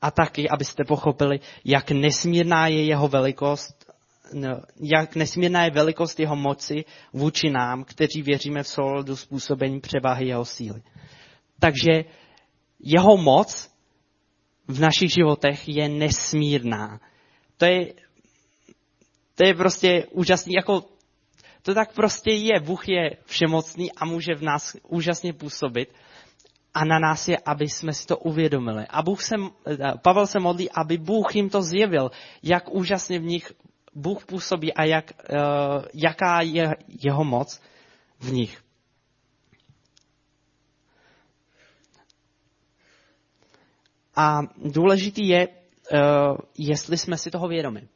A 0.01 0.11
taky, 0.11 0.49
abyste 0.49 0.83
pochopili, 0.83 1.39
jak 1.65 1.91
nesmírná 1.91 2.67
je 2.67 2.85
jeho 2.85 3.07
velikost 3.07 3.86
jak 4.79 5.15
nesmírná 5.15 5.63
je 5.63 5.71
velikost 5.71 6.19
jeho 6.19 6.35
moci 6.35 6.85
vůči 7.13 7.49
nám, 7.49 7.83
kteří 7.83 8.21
věříme 8.21 8.63
v 8.63 8.67
souladu 8.67 9.15
způsobení 9.15 9.79
převahy 9.79 10.27
jeho 10.27 10.45
síly. 10.45 10.81
Takže 11.59 12.03
jeho 12.79 13.17
moc 13.17 13.71
v 14.67 14.79
našich 14.79 15.11
životech 15.11 15.67
je 15.67 15.89
nesmírná. 15.89 16.99
To 17.57 17.65
je, 17.65 17.93
to 19.35 19.45
je 19.45 19.53
prostě 19.53 20.07
úžasný, 20.11 20.53
jako 20.53 20.83
to 21.67 21.73
tak 21.73 21.93
prostě 21.93 22.31
je. 22.31 22.59
Bůh 22.59 22.89
je 22.89 23.17
všemocný 23.25 23.91
a 23.91 24.05
může 24.05 24.35
v 24.35 24.41
nás 24.41 24.75
úžasně 24.87 25.33
působit. 25.33 25.93
A 26.73 26.85
na 26.85 26.99
nás 26.99 27.27
je, 27.27 27.37
aby 27.45 27.69
jsme 27.69 27.93
si 27.93 28.07
to 28.07 28.17
uvědomili. 28.17 28.85
A 28.89 29.01
Bůh 29.01 29.23
se, 29.23 29.35
Pavel 30.01 30.27
se 30.27 30.39
modlí, 30.39 30.71
aby 30.71 30.97
Bůh 30.97 31.35
jim 31.35 31.49
to 31.49 31.61
zjevil, 31.61 32.11
jak 32.43 32.69
úžasně 32.69 33.19
v 33.19 33.23
nich 33.23 33.51
Bůh 33.97 34.25
působí 34.25 34.73
a 34.73 34.83
jak, 34.83 35.11
uh, 35.29 35.37
jaká 35.93 36.41
je 36.41 36.75
jeho 37.03 37.23
moc 37.23 37.61
v 38.19 38.31
nich. 38.31 38.63
A 44.15 44.39
důležitý 44.57 45.27
je, 45.27 45.47
uh, 45.47 46.37
jestli 46.57 46.97
jsme 46.97 47.17
si 47.17 47.31
toho 47.31 47.47
vědomi. 47.47 47.87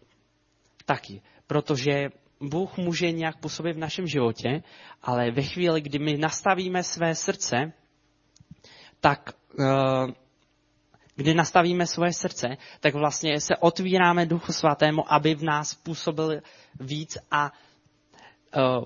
Taky. 0.85 1.21
Protože 1.47 2.09
Bůh 2.39 2.77
může 2.77 3.11
nějak 3.11 3.37
působit 3.37 3.73
v 3.73 3.79
našem 3.79 4.07
životě, 4.07 4.63
ale 5.01 5.31
ve 5.31 5.41
chvíli, 5.41 5.81
kdy 5.81 5.99
my 5.99 6.17
nastavíme 6.17 6.83
své 6.83 7.15
srdce, 7.15 7.73
tak 8.99 9.29
uh, 9.59 9.65
kdy 11.15 11.33
nastavíme 11.33 11.87
svoje 11.87 12.13
srdce, 12.13 12.47
tak 12.79 12.93
vlastně 12.93 13.41
se 13.41 13.57
otvíráme 13.59 14.25
Duchu 14.25 14.53
Svatému, 14.53 15.13
aby 15.13 15.35
v 15.35 15.43
nás 15.43 15.75
působil 15.75 16.41
víc 16.79 17.17
a 17.31 17.51
uh, 18.57 18.83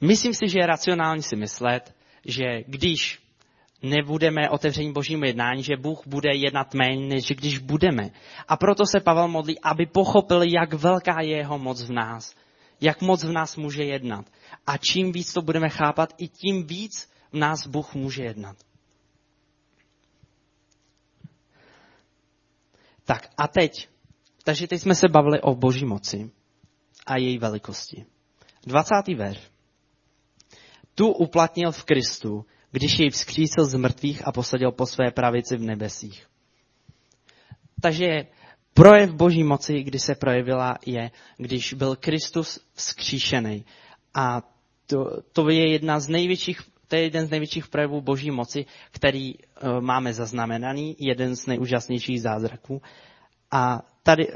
myslím 0.00 0.34
si, 0.34 0.48
že 0.48 0.58
je 0.58 0.66
racionální 0.66 1.22
si 1.22 1.36
myslet, 1.36 1.94
že 2.24 2.44
když 2.66 3.24
nebudeme 3.82 4.50
otevření 4.50 4.92
božímu 4.92 5.24
jednání, 5.24 5.62
že 5.62 5.76
Bůh 5.76 6.06
bude 6.06 6.30
jednat 6.34 6.74
méně, 6.74 7.06
než 7.06 7.26
když 7.26 7.58
budeme. 7.58 8.10
A 8.48 8.56
proto 8.56 8.86
se 8.86 9.00
Pavel 9.00 9.28
modlí, 9.28 9.60
aby 9.60 9.86
pochopil, 9.86 10.42
jak 10.42 10.72
velká 10.72 11.20
je 11.20 11.36
jeho 11.36 11.58
moc 11.58 11.82
v 11.82 11.92
nás. 11.92 12.34
Jak 12.80 13.02
moc 13.02 13.24
v 13.24 13.32
nás 13.32 13.56
může 13.56 13.84
jednat. 13.84 14.26
A 14.66 14.76
čím 14.76 15.12
víc 15.12 15.32
to 15.32 15.42
budeme 15.42 15.68
chápat, 15.68 16.14
i 16.18 16.28
tím 16.28 16.66
víc 16.66 17.08
v 17.32 17.36
nás 17.36 17.66
Bůh 17.66 17.94
může 17.94 18.24
jednat. 18.24 18.56
Tak 23.04 23.28
a 23.36 23.48
teď, 23.48 23.88
takže 24.44 24.68
teď 24.68 24.80
jsme 24.80 24.94
se 24.94 25.08
bavili 25.08 25.40
o 25.40 25.54
boží 25.54 25.84
moci 25.84 26.30
a 27.06 27.16
její 27.16 27.38
velikosti. 27.38 28.06
20. 28.66 28.94
verš. 29.16 29.50
Tu 30.94 31.08
uplatnil 31.08 31.72
v 31.72 31.84
Kristu, 31.84 32.44
když 32.70 32.98
jej 32.98 33.10
vzkřísil 33.10 33.64
z 33.64 33.74
mrtvých 33.74 34.28
a 34.28 34.32
posadil 34.32 34.72
po 34.72 34.86
své 34.86 35.10
pravici 35.10 35.56
v 35.56 35.62
nebesích. 35.62 36.26
Takže 37.80 38.26
projev 38.74 39.10
boží 39.10 39.44
moci, 39.44 39.82
kdy 39.82 39.98
se 39.98 40.14
projevila, 40.14 40.78
je, 40.86 41.10
když 41.36 41.74
byl 41.74 41.96
Kristus 41.96 42.60
vzkříšený. 42.74 43.64
A 44.14 44.42
to, 44.86 45.22
to 45.32 45.48
je 45.48 45.72
jedna 45.72 46.00
z 46.00 46.08
největších 46.08 46.62
to 46.88 46.96
je 46.96 47.02
jeden 47.02 47.26
z 47.26 47.30
největších 47.30 47.68
projevů 47.68 48.00
boží 48.00 48.30
moci, 48.30 48.66
který 48.90 49.34
uh, 49.34 49.80
máme 49.80 50.12
zaznamenaný, 50.14 50.96
jeden 50.98 51.36
z 51.36 51.46
nejúžasnějších 51.46 52.22
zázraků. 52.22 52.82
A 53.50 53.82
tady, 54.02 54.28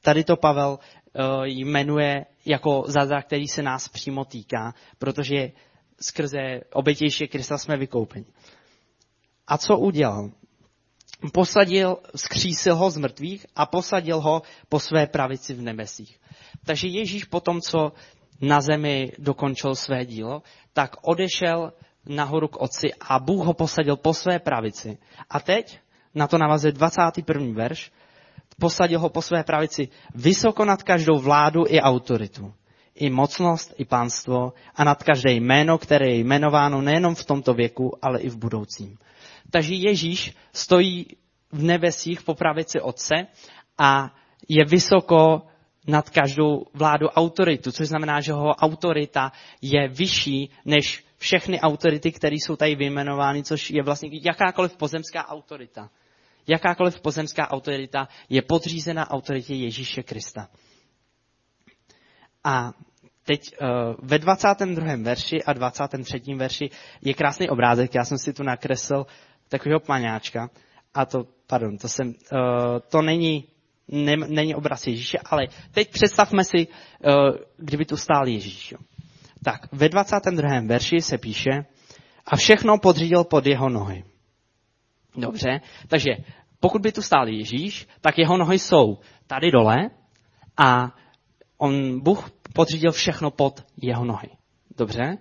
tady 0.00 0.24
to 0.24 0.36
Pavel 0.36 0.78
uh, 0.78 1.44
jmenuje 1.44 2.26
jako 2.46 2.84
zázrak, 2.86 3.26
který 3.26 3.48
se 3.48 3.62
nás 3.62 3.88
přímo 3.88 4.24
týká, 4.24 4.74
protože 4.98 5.52
skrze 6.00 6.60
obětější 6.72 7.28
Krista 7.28 7.58
jsme 7.58 7.76
vykoupeni. 7.76 8.26
A 9.46 9.58
co 9.58 9.78
udělal? 9.78 10.30
Posadil, 11.32 11.98
skřísil 12.16 12.76
ho 12.76 12.90
z 12.90 12.96
mrtvých 12.96 13.46
a 13.56 13.66
posadil 13.66 14.20
ho 14.20 14.42
po 14.68 14.80
své 14.80 15.06
pravici 15.06 15.54
v 15.54 15.62
nebesích. 15.62 16.20
Takže 16.64 16.88
Ježíš 16.88 17.24
po 17.24 17.40
tom, 17.40 17.60
co 17.60 17.92
na 18.42 18.60
zemi 18.60 19.12
dokončil 19.18 19.74
své 19.74 20.06
dílo, 20.06 20.42
tak 20.72 20.96
odešel 21.02 21.72
nahoru 22.06 22.48
k 22.48 22.60
otci 22.60 22.94
a 23.00 23.18
Bůh 23.18 23.46
ho 23.46 23.54
posadil 23.54 23.96
po 23.96 24.14
své 24.14 24.38
pravici. 24.38 24.98
A 25.30 25.40
teď 25.40 25.78
na 26.14 26.26
to 26.26 26.38
navazuje 26.38 26.72
21. 26.72 27.54
verš. 27.54 27.92
Posadil 28.60 28.98
ho 29.00 29.08
po 29.08 29.22
své 29.22 29.44
pravici 29.44 29.88
vysoko 30.14 30.64
nad 30.64 30.82
každou 30.82 31.18
vládu 31.18 31.64
i 31.68 31.80
autoritu, 31.80 32.52
i 32.94 33.10
mocnost, 33.10 33.74
i 33.78 33.84
pánstvo 33.84 34.52
a 34.74 34.84
nad 34.84 35.02
každé 35.02 35.32
jméno, 35.32 35.78
které 35.78 36.06
je 36.06 36.18
jmenováno 36.18 36.82
nejenom 36.82 37.14
v 37.14 37.24
tomto 37.24 37.54
věku, 37.54 37.98
ale 38.02 38.20
i 38.20 38.28
v 38.28 38.36
budoucím. 38.36 38.98
Takže 39.50 39.74
Ježíš 39.74 40.34
stojí 40.52 41.06
v 41.52 41.62
nebesích 41.62 42.22
po 42.22 42.34
pravici 42.34 42.80
Otce 42.80 43.26
a 43.78 44.14
je 44.48 44.64
vysoko 44.64 45.42
nad 45.86 46.10
každou 46.10 46.66
vládu 46.74 47.08
autoritu, 47.08 47.72
což 47.72 47.88
znamená, 47.88 48.20
že 48.20 48.30
jeho 48.30 48.54
autorita 48.54 49.32
je 49.62 49.88
vyšší 49.88 50.50
než 50.64 51.04
všechny 51.16 51.60
autority, 51.60 52.12
které 52.12 52.34
jsou 52.34 52.56
tady 52.56 52.74
vyjmenovány, 52.74 53.42
což 53.42 53.70
je 53.70 53.82
vlastně 53.82 54.10
jakákoliv 54.12 54.76
pozemská 54.76 55.28
autorita. 55.28 55.90
Jakákoliv 56.46 57.00
pozemská 57.00 57.50
autorita 57.50 58.08
je 58.28 58.42
podřízena 58.42 59.10
autoritě 59.10 59.54
Ježíše 59.54 60.02
Krista. 60.02 60.48
A 62.44 62.72
teď 63.24 63.40
uh, 63.60 63.94
ve 64.02 64.18
22. 64.18 64.96
verši 64.96 65.42
a 65.42 65.52
23. 65.52 66.20
verši 66.36 66.70
je 67.02 67.14
krásný 67.14 67.50
obrázek. 67.50 67.94
Já 67.94 68.04
jsem 68.04 68.18
si 68.18 68.32
tu 68.32 68.42
nakresl 68.42 69.06
takového 69.48 69.80
paňáčka. 69.80 70.50
A 70.94 71.06
to, 71.06 71.26
pardon, 71.46 71.78
to, 71.78 71.88
jsem, 71.88 72.08
uh, 72.08 72.14
to 72.88 73.02
není 73.02 73.51
ne, 73.92 74.16
není 74.16 74.54
obraz 74.54 74.86
Ježíše, 74.86 75.18
ale 75.24 75.46
teď 75.70 75.90
představme 75.90 76.44
si, 76.44 76.66
uh, 76.66 77.12
kdyby 77.56 77.84
tu 77.84 77.96
stál 77.96 78.28
Ježíš. 78.28 78.74
Tak, 79.44 79.72
ve 79.72 79.88
22. 79.88 80.60
verši 80.66 81.00
se 81.00 81.18
píše, 81.18 81.50
a 82.26 82.36
všechno 82.36 82.78
podřídil 82.78 83.24
pod 83.24 83.46
jeho 83.46 83.68
nohy. 83.68 84.04
Dobře, 85.16 85.60
takže 85.88 86.10
pokud 86.60 86.82
by 86.82 86.92
tu 86.92 87.02
stál 87.02 87.28
Ježíš, 87.28 87.86
tak 88.00 88.18
jeho 88.18 88.36
nohy 88.36 88.58
jsou 88.58 88.98
tady 89.26 89.50
dole 89.50 89.76
a 90.56 90.94
on, 91.58 92.00
Bůh 92.00 92.30
podřídil 92.54 92.92
všechno 92.92 93.30
pod 93.30 93.64
jeho 93.76 94.04
nohy. 94.04 94.28
Dobře? 94.78 95.18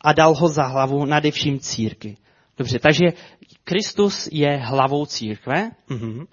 a 0.00 0.12
dal 0.12 0.34
ho 0.34 0.48
za 0.48 0.62
hlavu 0.62 1.04
nade 1.04 1.30
vším 1.30 1.60
círky. 1.60 2.16
Dobře, 2.58 2.78
takže 2.78 3.04
Kristus 3.64 4.28
je 4.32 4.56
hlavou 4.56 5.06
církve 5.06 5.70
mhm, 5.88 6.26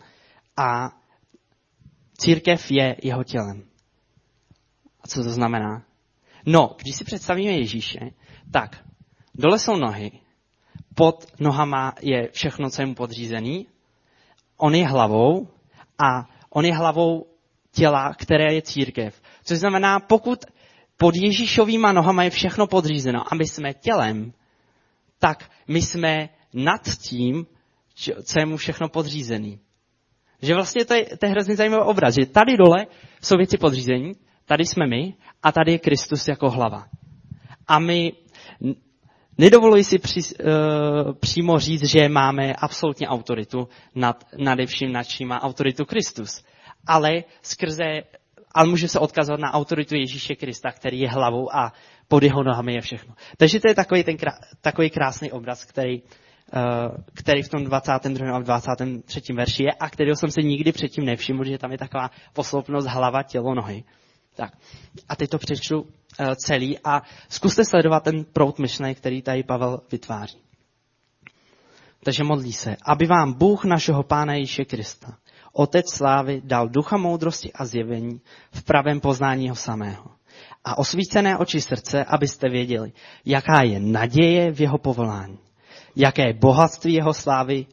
a 0.57 0.89
církev 2.17 2.71
je 2.71 2.95
jeho 3.03 3.23
tělem. 3.23 3.63
A 5.01 5.07
co 5.07 5.23
to 5.23 5.29
znamená? 5.29 5.85
No, 6.45 6.75
když 6.81 6.95
si 6.95 7.03
představíme 7.03 7.51
Ježíše, 7.51 7.99
tak 8.51 8.85
dole 9.35 9.59
jsou 9.59 9.75
nohy, 9.75 10.11
pod 10.95 11.25
nohama 11.39 11.93
je 12.01 12.29
všechno, 12.31 12.69
co 12.69 12.81
je 12.81 12.85
mu 12.85 12.95
podřízený, 12.95 13.67
on 14.57 14.75
je 14.75 14.87
hlavou 14.87 15.47
a 16.05 16.29
on 16.49 16.65
je 16.65 16.75
hlavou 16.75 17.25
těla, 17.71 18.13
které 18.13 18.53
je 18.53 18.61
církev. 18.61 19.21
Což 19.43 19.57
znamená, 19.57 19.99
pokud 19.99 20.45
pod 20.97 21.15
Ježíšovýma 21.15 21.91
nohama 21.91 22.23
je 22.23 22.29
všechno 22.29 22.67
podřízeno 22.67 23.33
a 23.33 23.35
my 23.35 23.47
jsme 23.47 23.73
tělem, 23.73 24.33
tak 25.19 25.51
my 25.67 25.81
jsme 25.81 26.29
nad 26.53 26.81
tím, 26.97 27.45
co 28.23 28.39
je 28.39 28.45
mu 28.45 28.57
všechno 28.57 28.89
podřízený. 28.89 29.59
Že 30.41 30.53
vlastně 30.53 30.85
to 30.85 30.93
je, 30.93 31.05
to 31.17 31.25
je 31.25 31.29
hrozně 31.29 31.55
zajímavý 31.55 31.83
obraz, 31.83 32.15
že 32.15 32.25
tady 32.25 32.57
dole 32.57 32.85
jsou 33.21 33.37
věci 33.37 33.57
podřízení, 33.57 34.11
tady 34.45 34.65
jsme 34.65 34.87
my 34.87 35.13
a 35.43 35.51
tady 35.51 35.71
je 35.71 35.79
Kristus 35.79 36.27
jako 36.27 36.49
hlava. 36.49 36.85
A 37.67 37.79
my 37.79 38.13
nedovoluji 39.37 39.83
si 39.83 39.99
při, 39.99 40.19
uh, 40.19 41.13
přímo 41.13 41.59
říct, 41.59 41.83
že 41.85 42.09
máme 42.09 42.53
absolutně 42.53 43.07
autoritu 43.07 43.67
nad, 43.95 44.23
nad 44.37 44.59
vším, 44.65 44.91
nad 44.91 45.03
čím 45.03 45.27
má 45.27 45.41
autoritu 45.41 45.85
Kristus. 45.85 46.43
Ale 46.87 47.23
skrze, 47.41 48.03
ale 48.51 48.67
může 48.67 48.87
se 48.87 48.99
odkazovat 48.99 49.39
na 49.39 49.53
autoritu 49.53 49.95
Ježíše 49.95 50.35
Krista, 50.35 50.71
který 50.71 50.99
je 50.99 51.09
hlavou 51.09 51.55
a 51.55 51.73
pod 52.07 52.23
jeho 52.23 52.43
nohami 52.43 52.73
je 52.73 52.81
všechno. 52.81 53.13
Takže 53.37 53.59
to 53.59 53.67
je 53.67 53.75
takový, 53.75 54.03
ten, 54.03 54.15
takový 54.61 54.89
krásný 54.89 55.31
obraz, 55.31 55.65
který, 55.65 56.01
který 57.13 57.43
v 57.43 57.49
tom 57.49 57.63
22. 57.63 58.35
a 58.35 58.39
23. 58.39 59.33
verši 59.33 59.63
je 59.63 59.71
a 59.71 59.89
kterého 59.89 60.15
jsem 60.15 60.31
se 60.31 60.41
nikdy 60.41 60.71
předtím 60.71 61.05
nevšiml, 61.05 61.43
že 61.43 61.57
tam 61.57 61.71
je 61.71 61.77
taková 61.77 62.11
posloupnost 62.33 62.87
hlava, 62.87 63.23
tělo, 63.23 63.55
nohy. 63.55 63.83
Tak. 64.35 64.53
A 65.09 65.15
teď 65.15 65.29
to 65.29 65.37
přečtu 65.37 65.81
uh, 65.81 65.87
celý 66.45 66.79
a 66.83 67.01
zkuste 67.29 67.65
sledovat 67.65 68.03
ten 68.03 68.23
prout 68.23 68.59
myšlenek, 68.59 68.97
který 68.97 69.21
tady 69.21 69.43
Pavel 69.43 69.81
vytváří. 69.91 70.37
Takže 72.03 72.23
modlí 72.23 72.53
se, 72.53 72.77
aby 72.85 73.05
vám 73.05 73.33
Bůh 73.33 73.65
našeho 73.65 74.03
Pána 74.03 74.33
Ježíše 74.33 74.65
Krista, 74.65 75.17
Otec 75.53 75.93
slávy, 75.93 76.41
dal 76.45 76.69
ducha 76.69 76.97
moudrosti 76.97 77.53
a 77.53 77.65
zjevení 77.65 78.21
v 78.51 78.63
pravém 78.63 78.99
poznání 78.99 79.49
ho 79.49 79.55
samého. 79.55 80.05
A 80.63 80.77
osvícené 80.77 81.37
oči 81.37 81.61
srdce, 81.61 82.03
abyste 82.03 82.49
věděli, 82.49 82.91
jaká 83.25 83.61
je 83.61 83.79
naděje 83.79 84.51
v 84.51 84.61
jeho 84.61 84.77
povolání, 84.77 85.39
jaké 85.95 86.33
bohatství 86.33 86.93
jeho 86.93 87.13
slávy 87.13 87.65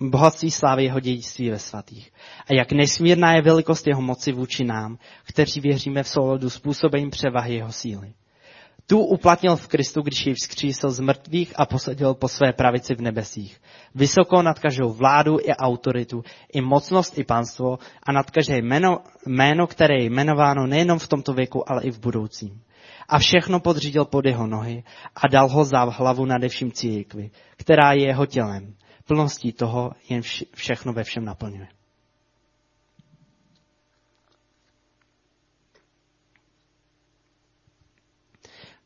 bohatství 0.00 0.50
slávy 0.50 0.84
jeho 0.84 1.00
dědictví 1.00 1.50
ve 1.50 1.58
svatých. 1.58 2.12
A 2.50 2.54
jak 2.54 2.72
nesmírná 2.72 3.34
je 3.34 3.42
velikost 3.42 3.86
jeho 3.86 4.02
moci 4.02 4.32
vůči 4.32 4.64
nám, 4.64 4.98
kteří 5.24 5.60
věříme 5.60 6.02
v 6.02 6.08
souladu 6.08 6.50
způsobením 6.50 7.10
převahy 7.10 7.54
jeho 7.54 7.72
síly. 7.72 8.12
Tu 8.86 8.98
uplatnil 8.98 9.56
v 9.56 9.68
Kristu, 9.68 10.02
když 10.02 10.26
jej 10.26 10.34
vzkřísil 10.34 10.90
z 10.90 11.00
mrtvých 11.00 11.52
a 11.56 11.66
posadil 11.66 12.14
po 12.14 12.28
své 12.28 12.52
pravici 12.52 12.94
v 12.94 13.00
nebesích. 13.00 13.60
Vysoko 13.94 14.42
nad 14.42 14.58
každou 14.58 14.92
vládu 14.92 15.38
i 15.40 15.50
autoritu, 15.52 16.24
i 16.52 16.60
mocnost, 16.60 17.18
i 17.18 17.24
panstvo 17.24 17.78
a 18.02 18.12
nad 18.12 18.30
každé 18.30 18.58
jméno, 18.58 18.98
jméno, 19.26 19.66
které 19.66 19.94
je 19.94 20.04
jmenováno 20.04 20.66
nejenom 20.66 20.98
v 20.98 21.08
tomto 21.08 21.32
věku, 21.32 21.70
ale 21.70 21.82
i 21.82 21.90
v 21.90 22.00
budoucím. 22.00 22.62
A 23.08 23.18
všechno 23.18 23.60
podřídil 23.60 24.04
pod 24.04 24.26
jeho 24.26 24.46
nohy 24.46 24.84
a 25.14 25.28
dal 25.28 25.48
ho 25.48 25.64
za 25.64 25.84
hlavu 25.84 26.24
nade 26.24 26.48
vším 26.48 26.72
církvi, 26.72 27.30
která 27.56 27.92
je 27.92 28.06
jeho 28.06 28.26
tělem 28.26 28.74
plností 29.04 29.52
toho 29.52 29.92
jen 30.08 30.22
všechno 30.54 30.92
ve 30.92 31.04
všem 31.04 31.24
naplňuje. 31.24 31.68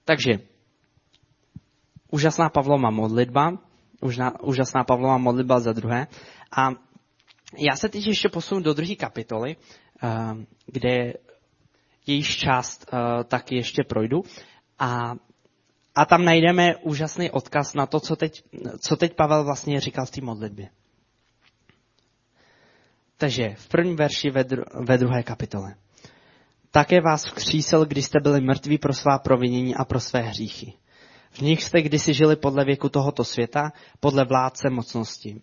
Takže 0.04 0.38
úžasná 2.10 2.48
Pavlova 2.48 2.90
modlitba, 2.90 3.58
úžasná 4.42 4.84
Pavlova 4.84 5.18
modlitba 5.18 5.60
za 5.60 5.72
druhé. 5.72 6.06
A 6.56 6.70
já 7.58 7.76
se 7.76 7.88
teď 7.88 8.06
ještě 8.06 8.28
posunu 8.28 8.60
do 8.60 8.74
druhé 8.74 8.94
kapitoly, 8.94 9.56
eh, 9.56 10.08
kde 10.66 11.14
jejíž 12.06 12.36
část 12.36 12.86
eh, 12.92 13.24
taky 13.24 13.56
ještě 13.56 13.84
projdu. 13.84 14.22
A 14.78 15.14
a 15.96 16.04
tam 16.04 16.24
najdeme 16.24 16.76
úžasný 16.76 17.30
odkaz 17.30 17.74
na 17.74 17.86
to, 17.86 18.00
co 18.00 18.16
teď, 18.16 18.42
co 18.80 18.96
teď 18.96 19.14
Pavel 19.14 19.44
vlastně 19.44 19.80
říkal 19.80 20.06
v 20.06 20.10
té 20.10 20.20
modlitbě. 20.20 20.68
Takže 23.16 23.54
v 23.54 23.68
prvním 23.68 23.96
verši 23.96 24.30
ve, 24.30 24.44
dru, 24.44 24.62
ve 24.84 24.98
druhé 24.98 25.22
kapitole. 25.22 25.74
Také 26.70 27.00
vás 27.00 27.24
vzkřísil, 27.24 27.84
když 27.84 28.04
jste 28.04 28.20
byli 28.22 28.40
mrtví 28.40 28.78
pro 28.78 28.94
svá 28.94 29.18
provinění 29.18 29.74
a 29.74 29.84
pro 29.84 30.00
své 30.00 30.20
hříchy. 30.20 30.72
V 31.30 31.40
nich 31.40 31.64
jste 31.64 31.82
kdysi 31.82 32.14
žili 32.14 32.36
podle 32.36 32.64
věku 32.64 32.88
tohoto 32.88 33.24
světa, 33.24 33.72
podle 34.00 34.24
vládce 34.24 34.70
mocnosti 34.70 35.40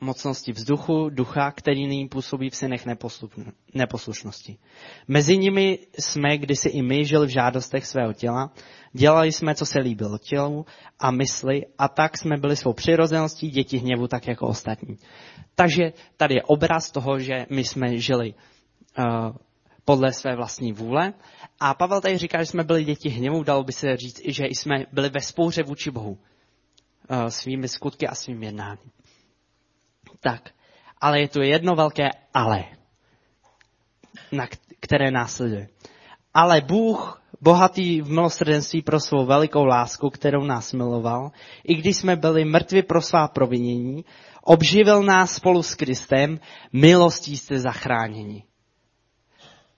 mocnosti 0.00 0.52
vzduchu, 0.52 1.10
ducha, 1.10 1.50
který 1.50 1.86
nyní 1.86 2.08
působí 2.08 2.50
v 2.50 2.56
synech 2.56 2.86
neposlušnosti. 3.74 4.58
Mezi 5.08 5.38
nimi 5.38 5.78
jsme 5.98 6.38
kdysi 6.38 6.68
i 6.68 6.82
my 6.82 7.04
žili 7.04 7.26
v 7.26 7.30
žádostech 7.30 7.86
svého 7.86 8.12
těla, 8.12 8.52
dělali 8.92 9.32
jsme, 9.32 9.54
co 9.54 9.66
se 9.66 9.78
líbilo 9.78 10.18
tělu 10.18 10.66
a 10.98 11.10
mysli 11.10 11.62
a 11.78 11.88
tak 11.88 12.18
jsme 12.18 12.36
byli 12.36 12.56
svou 12.56 12.72
přirozeností 12.72 13.50
děti 13.50 13.78
hněvu 13.78 14.08
tak 14.08 14.26
jako 14.26 14.46
ostatní. 14.46 14.96
Takže 15.54 15.92
tady 16.16 16.34
je 16.34 16.42
obraz 16.42 16.90
toho, 16.90 17.18
že 17.18 17.46
my 17.50 17.64
jsme 17.64 17.98
žili 17.98 18.34
uh, 18.98 19.36
podle 19.84 20.12
své 20.12 20.36
vlastní 20.36 20.72
vůle. 20.72 21.12
A 21.60 21.74
Pavel 21.74 22.00
tady 22.00 22.18
říká, 22.18 22.38
že 22.38 22.46
jsme 22.46 22.64
byli 22.64 22.84
děti 22.84 23.08
hněvu, 23.08 23.42
dalo 23.42 23.64
by 23.64 23.72
se 23.72 23.96
říct, 23.96 24.20
že 24.28 24.46
jsme 24.46 24.86
byli 24.92 25.08
ve 25.08 25.20
spouře 25.20 25.62
vůči 25.62 25.90
Bohu 25.90 26.10
uh, 26.10 27.26
svými 27.26 27.68
skutky 27.68 28.06
a 28.06 28.14
svým 28.14 28.42
jednáním. 28.42 28.90
Tak, 30.20 30.50
ale 31.00 31.20
je 31.20 31.28
tu 31.28 31.42
jedno 31.42 31.74
velké 31.74 32.08
ale, 32.34 32.64
na 34.32 34.46
které 34.80 35.10
následuje. 35.10 35.68
Ale 36.34 36.60
Bůh, 36.60 37.22
bohatý 37.40 38.00
v 38.00 38.10
milosrdenství 38.10 38.82
pro 38.82 39.00
svou 39.00 39.26
velikou 39.26 39.64
lásku, 39.64 40.10
kterou 40.10 40.44
nás 40.44 40.72
miloval, 40.72 41.30
i 41.64 41.74
když 41.74 41.96
jsme 41.96 42.16
byli 42.16 42.44
mrtvi 42.44 42.82
pro 42.82 43.02
svá 43.02 43.28
provinění, 43.28 44.04
obživil 44.42 45.02
nás 45.02 45.34
spolu 45.34 45.62
s 45.62 45.74
Kristem, 45.74 46.40
milostí 46.72 47.36
jste 47.36 47.58
zachráněni. 47.58 48.44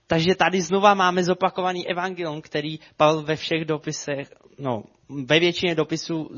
Takže 0.07 0.35
tady 0.35 0.61
znova 0.61 0.93
máme 0.93 1.23
zopakovaný 1.23 1.87
evangelium, 1.89 2.41
který 2.41 2.79
Pavel 2.97 3.21
ve 3.21 3.35
všech 3.35 3.65
dopisech, 3.65 4.33
no, 4.59 4.83
ve 5.09 5.39
většině 5.39 5.75
dopisů 5.75 6.29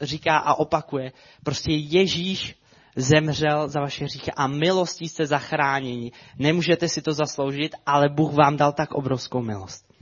říká 0.00 0.38
a 0.38 0.54
opakuje. 0.54 1.12
Prostě 1.44 1.72
Ježíš 1.72 2.61
zemřel 2.96 3.68
za 3.68 3.80
vaše 3.80 4.04
hříchy 4.04 4.32
a 4.36 4.46
milostí 4.46 5.08
jste 5.08 5.26
zachráněni. 5.26 6.12
Nemůžete 6.38 6.88
si 6.88 7.02
to 7.02 7.12
zasloužit, 7.12 7.74
ale 7.86 8.08
Bůh 8.08 8.32
vám 8.32 8.56
dal 8.56 8.72
tak 8.72 8.92
obrovskou 8.92 9.42
milost. 9.42 9.92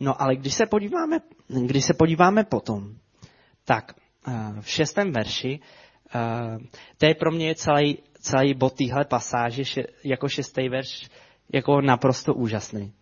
No 0.00 0.22
ale 0.22 0.36
když 0.36 0.54
se 0.54 0.66
podíváme, 0.66 1.18
když 1.48 1.84
se 1.84 1.94
podíváme 1.94 2.44
potom, 2.44 2.94
tak 3.64 3.92
eh, 4.28 4.60
v 4.60 4.68
šestém 4.70 5.12
verši, 5.12 5.60
eh, 6.14 6.58
to 6.98 7.06
je 7.06 7.14
pro 7.14 7.30
mě 7.30 7.54
celý, 7.54 7.98
celý 8.20 8.54
bod 8.54 8.72
téhle 8.72 9.04
pasáže, 9.04 9.62
jako 10.04 10.28
šestý 10.28 10.68
verš, 10.68 11.10
jako 11.52 11.80
naprosto 11.80 12.34
úžasný. 12.34 12.92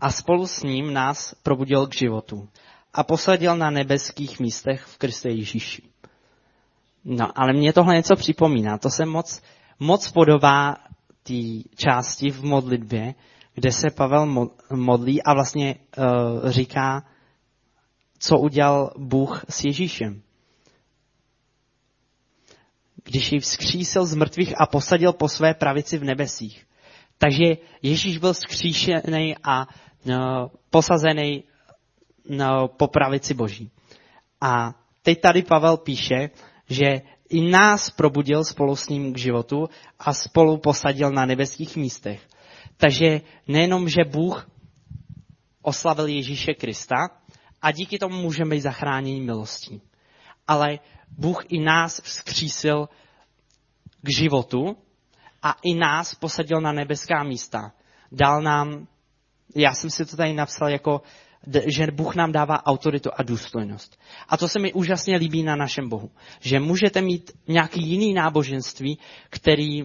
A 0.00 0.10
spolu 0.10 0.46
s 0.46 0.62
ním 0.62 0.92
nás 0.92 1.34
probudil 1.42 1.86
k 1.86 1.94
životu 1.94 2.48
a 2.94 3.04
posadil 3.04 3.56
na 3.56 3.70
nebeských 3.70 4.40
místech 4.40 4.82
v 4.82 4.98
Kriste 4.98 5.30
Ježíši. 5.30 5.82
No, 7.08 7.38
ale 7.38 7.52
mě 7.52 7.72
tohle 7.72 7.94
něco 7.94 8.16
připomíná. 8.16 8.78
To 8.78 8.90
se 8.90 9.06
moc, 9.06 9.42
moc 9.78 10.10
podobá 10.10 10.76
té 11.22 11.34
části 11.76 12.30
v 12.30 12.44
modlitbě, 12.44 13.14
kde 13.54 13.72
se 13.72 13.90
Pavel 13.90 14.50
modlí 14.70 15.22
a 15.22 15.34
vlastně 15.34 15.74
uh, 15.74 16.50
říká, 16.50 17.06
co 18.18 18.38
udělal 18.38 18.92
Bůh 18.98 19.44
s 19.48 19.64
Ježíšem. 19.64 20.22
Když 23.04 23.32
ji 23.32 23.40
vzkřísil 23.40 24.06
z 24.06 24.14
mrtvých 24.14 24.60
a 24.60 24.66
posadil 24.66 25.12
po 25.12 25.28
své 25.28 25.54
pravici 25.54 25.98
v 25.98 26.04
nebesích. 26.04 26.66
Takže 27.18 27.56
Ježíš 27.82 28.18
byl 28.18 28.32
vzkříšený 28.32 29.36
a 29.42 29.66
uh, 29.66 30.14
posazený 30.70 31.44
uh, 32.24 32.66
po 32.66 32.86
pravici 32.88 33.34
Boží. 33.34 33.70
A 34.40 34.74
teď 35.02 35.20
tady 35.20 35.42
Pavel 35.42 35.76
píše, 35.76 36.30
že 36.68 37.02
i 37.28 37.50
nás 37.50 37.90
probudil 37.90 38.44
spolu 38.44 38.76
s 38.76 38.88
ním 38.88 39.12
k 39.12 39.18
životu 39.18 39.68
a 39.98 40.12
spolu 40.14 40.58
posadil 40.58 41.10
na 41.10 41.26
nebeských 41.26 41.76
místech. 41.76 42.20
Takže 42.76 43.20
nejenom, 43.48 43.88
že 43.88 44.04
Bůh 44.04 44.50
oslavil 45.62 46.06
Ježíše 46.06 46.54
Krista 46.54 46.96
a 47.62 47.72
díky 47.72 47.98
tomu 47.98 48.22
můžeme 48.22 48.50
být 48.50 48.60
zachráněni 48.60 49.20
milostí. 49.20 49.82
Ale 50.46 50.78
Bůh 51.18 51.44
i 51.48 51.60
nás 51.60 52.00
vzkřísil 52.00 52.88
k 54.02 54.08
životu 54.18 54.76
a 55.42 55.54
i 55.62 55.74
nás 55.74 56.14
posadil 56.14 56.60
na 56.60 56.72
nebeská 56.72 57.22
místa. 57.22 57.72
Dal 58.12 58.42
nám, 58.42 58.86
já 59.56 59.74
jsem 59.74 59.90
si 59.90 60.06
to 60.06 60.16
tady 60.16 60.32
napsal 60.32 60.68
jako, 60.68 61.02
že 61.66 61.86
Bůh 61.92 62.14
nám 62.14 62.32
dává 62.32 62.66
autoritu 62.66 63.10
a 63.16 63.22
důstojnost. 63.22 63.98
A 64.28 64.36
to 64.36 64.48
se 64.48 64.58
mi 64.58 64.72
úžasně 64.72 65.16
líbí 65.16 65.42
na 65.42 65.56
našem 65.56 65.88
Bohu. 65.88 66.10
Že 66.40 66.60
můžete 66.60 67.00
mít 67.00 67.30
nějaký 67.48 67.82
jiný 67.82 68.14
náboženství, 68.14 68.98
který, 69.30 69.82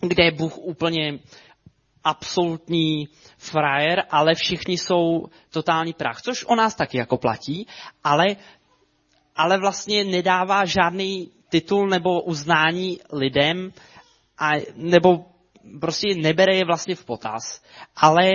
kde 0.00 0.24
je 0.24 0.32
Bůh 0.32 0.58
úplně 0.58 1.18
absolutní 2.04 3.08
frajer, 3.38 4.04
ale 4.10 4.34
všichni 4.34 4.78
jsou 4.78 5.26
totální 5.50 5.92
prach. 5.92 6.20
Což 6.22 6.44
o 6.44 6.54
nás 6.54 6.74
taky 6.74 6.98
jako 6.98 7.16
platí, 7.16 7.66
ale, 8.04 8.26
ale 9.36 9.58
vlastně 9.58 10.04
nedává 10.04 10.64
žádný 10.64 11.30
titul 11.48 11.88
nebo 11.88 12.22
uznání 12.22 13.00
lidem, 13.12 13.72
a, 14.38 14.50
nebo 14.76 15.24
prostě 15.80 16.14
nebere 16.16 16.56
je 16.56 16.64
vlastně 16.64 16.94
v 16.94 17.04
potaz. 17.04 17.62
Ale 17.96 18.30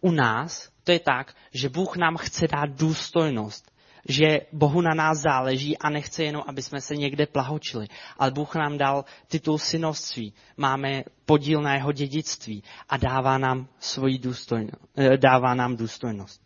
u 0.00 0.10
nás 0.10 0.70
to 0.88 0.92
je 0.92 1.00
tak, 1.00 1.34
že 1.52 1.68
Bůh 1.68 1.96
nám 1.96 2.16
chce 2.16 2.48
dát 2.48 2.70
důstojnost 2.70 3.68
že 4.08 4.40
Bohu 4.52 4.80
na 4.80 4.94
nás 4.94 5.18
záleží 5.18 5.78
a 5.78 5.90
nechce 5.90 6.24
jenom, 6.24 6.42
aby 6.46 6.62
jsme 6.62 6.80
se 6.80 6.96
někde 6.96 7.26
plahočili. 7.26 7.86
Ale 8.18 8.30
Bůh 8.30 8.54
nám 8.54 8.78
dal 8.78 9.04
titul 9.28 9.58
synovství, 9.58 10.32
máme 10.56 11.04
podíl 11.26 11.60
na 11.62 11.74
jeho 11.74 11.92
dědictví 11.92 12.62
a 12.88 12.96
dává 12.96 13.38
nám, 13.38 13.68
svoji 13.78 14.18
důstojnost, 14.18 14.80
eh, 14.96 15.16
dává 15.16 15.54
nám 15.54 15.76
důstojnost. 15.76 16.40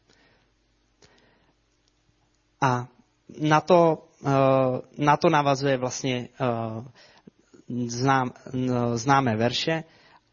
A 2.60 2.88
na 3.40 3.60
to, 3.60 4.08
eh, 4.26 4.80
na 4.98 5.16
to 5.16 5.30
navazuje 5.30 5.76
vlastně 5.76 6.28
eh, 6.40 6.46
znám, 7.86 8.32
známé 8.94 9.36
verše, 9.36 9.84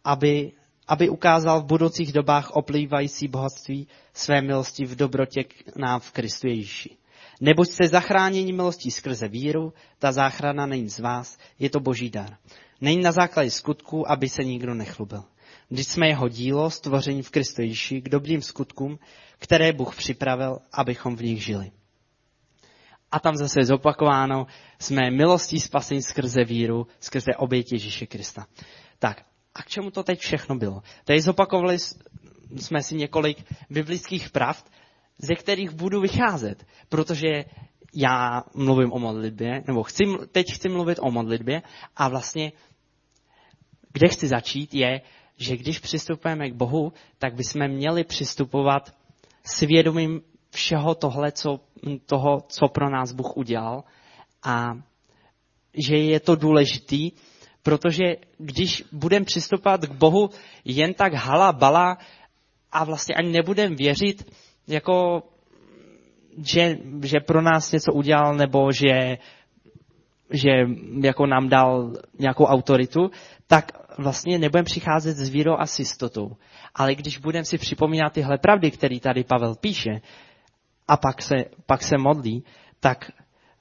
aby, 0.04 0.52
aby 0.89 1.10
ukázal 1.10 1.62
v 1.62 1.65
budoucích 1.65 2.13
dobách 2.13 2.52
oplývající 2.52 3.28
bohatství 3.28 3.88
své 4.13 4.41
milosti 4.41 4.86
v 4.86 4.95
dobrotě 4.95 5.43
k 5.43 5.75
nám 5.75 5.99
v 5.99 6.12
Kristu 6.12 6.47
Ježíši. 6.47 6.97
Neboť 7.41 7.69
jste 7.69 7.88
zachráněni 7.88 8.54
milostí 8.54 8.91
skrze 8.91 9.28
víru, 9.28 9.73
ta 9.99 10.12
záchrana 10.12 10.65
není 10.65 10.89
z 10.89 10.99
vás, 10.99 11.38
je 11.60 11.69
to 11.69 11.80
boží 11.80 12.10
dar. 12.10 12.38
Není 12.82 13.02
na 13.02 13.12
základě 13.12 13.52
skutku, 13.52 14.12
aby 14.12 14.30
se 14.30 14.43
nikdo 14.43 14.73
nechlubil. 14.73 15.23
Když 15.69 15.88
jsme 15.88 16.08
jeho 16.08 16.30
dílo, 16.30 16.69
stvoření 16.69 17.21
v 17.23 17.30
Kristu 17.30 17.62
Ježíši, 17.62 18.02
k 18.02 18.10
dobrým 18.10 18.41
skutkům, 18.41 18.99
které 19.38 19.73
Bůh 19.73 19.95
připravil, 19.95 20.60
abychom 20.73 21.15
v 21.15 21.23
nich 21.23 21.43
žili. 21.43 21.71
A 23.12 23.19
tam 23.19 23.36
zase 23.36 23.63
zopakováno, 23.63 24.47
jsme 24.80 25.12
milostí 25.12 25.60
spasení 25.60 26.02
skrze 26.02 26.43
víru, 26.43 26.88
skrze 26.99 27.32
oběť 27.38 27.71
Ježíše 27.71 28.06
Krista. 28.06 28.45
Tak, 28.99 29.23
a 29.55 29.63
k 29.63 29.67
čemu 29.67 29.91
to 29.91 30.03
teď 30.03 30.19
všechno 30.19 30.55
bylo? 30.55 30.81
Tady 31.03 31.21
zopakovali 31.21 31.77
jsme 32.55 32.83
si 32.83 32.95
několik 32.95 33.43
biblických 33.69 34.29
pravd, 34.29 34.71
ze 35.17 35.35
kterých 35.35 35.69
budu 35.69 36.01
vycházet, 36.01 36.65
protože 36.89 37.45
já 37.93 38.43
mluvím 38.55 38.93
o 38.93 38.99
modlitbě, 38.99 39.63
nebo 39.67 39.83
chci, 39.83 40.03
teď 40.31 40.45
chci 40.53 40.69
mluvit 40.69 40.97
o 41.01 41.12
modlitbě 41.12 41.62
a 41.95 42.09
vlastně 42.09 42.51
kde 43.93 44.07
chci 44.07 44.27
začít 44.27 44.73
je, 44.73 45.01
že 45.38 45.57
když 45.57 45.79
přistupujeme 45.79 46.49
k 46.49 46.53
Bohu, 46.53 46.93
tak 47.17 47.35
bychom 47.35 47.67
měli 47.67 48.03
přistupovat 48.03 48.93
svědomím 49.43 50.21
všeho 50.49 50.95
tohle, 50.95 51.31
co, 51.31 51.59
toho, 52.05 52.41
co 52.47 52.67
pro 52.67 52.89
nás 52.89 53.12
Bůh 53.12 53.38
udělal 53.38 53.83
a 54.43 54.73
že 55.73 55.95
je 55.95 56.19
to 56.19 56.35
důležitý, 56.35 57.12
protože 57.63 58.04
když 58.38 58.84
budeme 58.91 59.26
přistupovat 59.26 59.86
k 59.86 59.91
Bohu 59.91 60.30
jen 60.65 60.93
tak 60.93 61.13
hala 61.13 61.52
bala 61.52 61.98
a 62.72 62.84
vlastně 62.84 63.15
ani 63.15 63.32
nebudeme 63.32 63.76
věřit, 63.76 64.32
jako, 64.67 65.24
že, 66.38 66.78
že 67.04 67.19
pro 67.19 67.41
nás 67.41 67.72
něco 67.72 67.93
udělal, 67.93 68.36
nebo 68.36 68.72
že, 68.72 69.17
že 70.32 70.50
jako 71.02 71.26
nám 71.26 71.50
dal 71.50 71.93
nějakou 72.19 72.45
autoritu, 72.45 73.12
tak 73.48 73.72
vlastně 73.98 74.39
nebudeme 74.39 74.65
přicházet 74.65 75.17
s 75.17 75.30
vírou 75.30 75.56
a 75.60 75.65
s 75.65 75.80
jistotou. 75.80 76.36
Ale 76.76 76.95
když 76.95 77.17
budeme 77.17 77.45
si 77.45 77.58
připomínat 77.58 78.13
tyhle 78.13 78.38
pravdy, 78.38 78.72
které 78.72 79.00
tady 79.00 79.24
Pavel 79.24 79.56
píše, 79.56 80.02
a 80.88 80.98
pak 80.98 81.22
se, 81.22 81.36
pak 81.65 81.84
se 81.84 81.98
modlí, 81.98 82.43
tak 82.80 83.12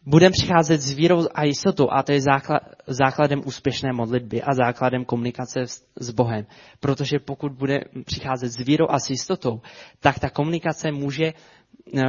budeme 0.08 0.32
přicházet 0.32 0.80
s 0.80 0.90
vírou 0.90 1.26
a 1.34 1.44
jistotou 1.44 1.90
a 1.90 2.02
to 2.02 2.12
je 2.12 2.20
základ, 2.20 2.62
základem 2.86 3.42
úspěšné 3.44 3.92
modlitby 3.92 4.42
a 4.42 4.54
základem 4.54 5.04
komunikace 5.04 5.60
s, 5.60 5.84
s 6.00 6.10
Bohem. 6.10 6.46
Protože 6.80 7.18
pokud 7.18 7.52
bude 7.52 7.80
přicházet 8.04 8.48
s 8.48 8.56
vírou 8.56 8.86
a 8.88 8.98
s 8.98 9.10
jistotou, 9.10 9.60
tak 10.00 10.18
ta 10.18 10.30
komunikace 10.30 10.92
může 10.92 11.32
uh, 11.32 12.02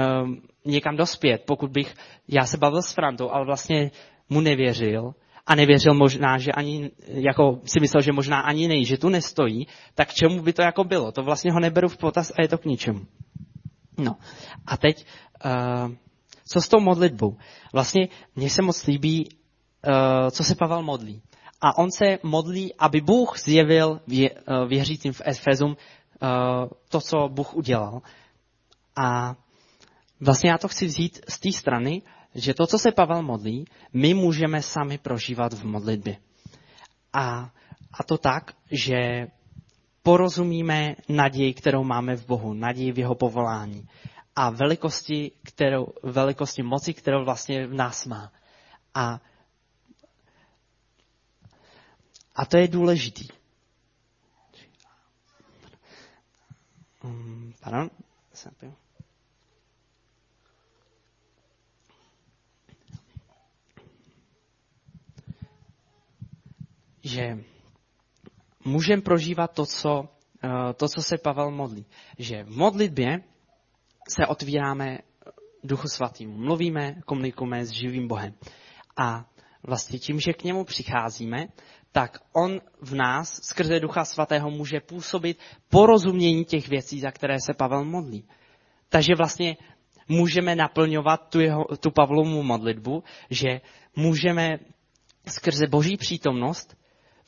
někam 0.65 0.95
dospět. 0.95 1.43
Pokud 1.45 1.71
bych, 1.71 1.93
já 2.27 2.45
se 2.45 2.57
bavil 2.57 2.81
s 2.81 2.91
Frantou, 2.93 3.29
ale 3.29 3.45
vlastně 3.45 3.91
mu 4.29 4.41
nevěřil, 4.41 5.13
a 5.47 5.55
nevěřil 5.55 5.93
možná, 5.93 6.37
že 6.37 6.51
ani, 6.51 6.91
jako 7.07 7.59
si 7.65 7.79
myslel, 7.79 8.01
že 8.01 8.11
možná 8.11 8.39
ani 8.39 8.67
nej, 8.67 8.85
že 8.85 8.97
tu 8.97 9.09
nestojí, 9.09 9.67
tak 9.95 10.13
čemu 10.13 10.41
by 10.41 10.53
to 10.53 10.61
jako 10.61 10.83
bylo? 10.83 11.11
To 11.11 11.23
vlastně 11.23 11.51
ho 11.51 11.59
neberu 11.59 11.89
v 11.89 11.97
potaz 11.97 12.31
a 12.31 12.41
je 12.41 12.47
to 12.47 12.57
k 12.57 12.65
ničemu. 12.65 12.99
No. 13.97 14.15
A 14.65 14.77
teď, 14.77 15.05
uh, 15.45 15.91
co 16.49 16.61
s 16.61 16.67
tou 16.67 16.79
modlitbou? 16.79 17.37
Vlastně 17.73 18.07
mně 18.35 18.49
se 18.49 18.61
moc 18.61 18.85
líbí, 18.85 19.29
uh, 19.29 20.29
co 20.29 20.43
se 20.43 20.55
Pavel 20.55 20.83
modlí. 20.83 21.21
A 21.61 21.77
on 21.77 21.91
se 21.91 22.19
modlí, 22.23 22.73
aby 22.79 23.01
Bůh 23.01 23.39
zjevil 23.39 24.01
uh, 24.07 24.67
věřícím 24.67 25.13
v 25.13 25.21
Efezum 25.25 25.69
uh, 25.69 25.77
to, 26.89 27.01
co 27.01 27.29
Bůh 27.29 27.55
udělal. 27.55 28.01
A 28.95 29.35
vlastně 30.19 30.49
já 30.49 30.57
to 30.57 30.67
chci 30.67 30.85
vzít 30.85 31.19
z 31.27 31.39
té 31.39 31.51
strany, 31.51 32.01
že 32.35 32.53
to, 32.53 32.67
co 32.67 32.79
se 32.79 32.91
Pavel 32.91 33.21
modlí, 33.21 33.65
my 33.93 34.13
můžeme 34.13 34.61
sami 34.61 34.97
prožívat 34.97 35.53
v 35.53 35.63
modlitbě. 35.63 36.17
A, 37.13 37.51
a 37.93 38.03
to 38.03 38.17
tak, 38.17 38.53
že 38.71 39.27
porozumíme 40.03 40.95
naději, 41.09 41.53
kterou 41.53 41.83
máme 41.83 42.15
v 42.15 42.27
Bohu, 42.27 42.53
naději 42.53 42.91
v 42.91 42.99
jeho 42.99 43.15
povolání 43.15 43.87
a 44.39 44.49
velikosti, 44.49 45.31
kterou, 45.43 45.87
velikosti 46.03 46.63
moci, 46.63 46.93
kterou 46.93 47.25
vlastně 47.25 47.67
v 47.67 47.73
nás 47.73 48.05
má. 48.05 48.31
A, 48.95 49.19
a 52.35 52.45
to 52.45 52.57
je 52.57 52.67
důležitý. 52.67 53.27
Mm, 57.03 57.53
pardon, 57.59 57.89
jsem 58.33 58.51
pil. 58.59 58.73
Že 67.03 67.43
můžeme 68.65 69.01
prožívat 69.01 69.47
to 69.53 69.65
co, 69.65 70.09
eh, 70.43 70.73
to, 70.73 70.87
co 70.87 71.01
se 71.03 71.17
Pavel 71.17 71.51
modlí. 71.51 71.85
Že 72.17 72.43
v 72.43 72.49
modlitbě 72.57 73.23
se 74.09 74.27
otvíráme 74.27 74.97
Duchu 75.63 75.87
Svatým. 75.87 76.29
Mluvíme, 76.29 76.95
komunikujeme 77.05 77.65
s 77.65 77.69
živým 77.69 78.07
Bohem. 78.07 78.33
A 78.97 79.25
vlastně 79.63 79.99
tím, 79.99 80.19
že 80.19 80.33
k 80.33 80.43
němu 80.43 80.63
přicházíme, 80.63 81.47
tak 81.91 82.17
on 82.33 82.61
v 82.81 82.95
nás 82.95 83.39
skrze 83.43 83.79
Ducha 83.79 84.05
Svatého 84.05 84.51
může 84.51 84.79
působit 84.79 85.39
porozumění 85.69 86.45
těch 86.45 86.67
věcí, 86.67 86.99
za 86.99 87.11
které 87.11 87.37
se 87.45 87.53
Pavel 87.53 87.85
modlí. 87.85 88.27
Takže 88.89 89.15
vlastně 89.15 89.57
můžeme 90.07 90.55
naplňovat 90.55 91.29
tu, 91.29 91.39
jeho, 91.39 91.65
tu 91.79 91.91
Pavlovu 91.91 92.43
modlitbu, 92.43 93.03
že 93.29 93.61
můžeme 93.95 94.59
skrze 95.27 95.67
Boží 95.67 95.97
přítomnost 95.97 96.78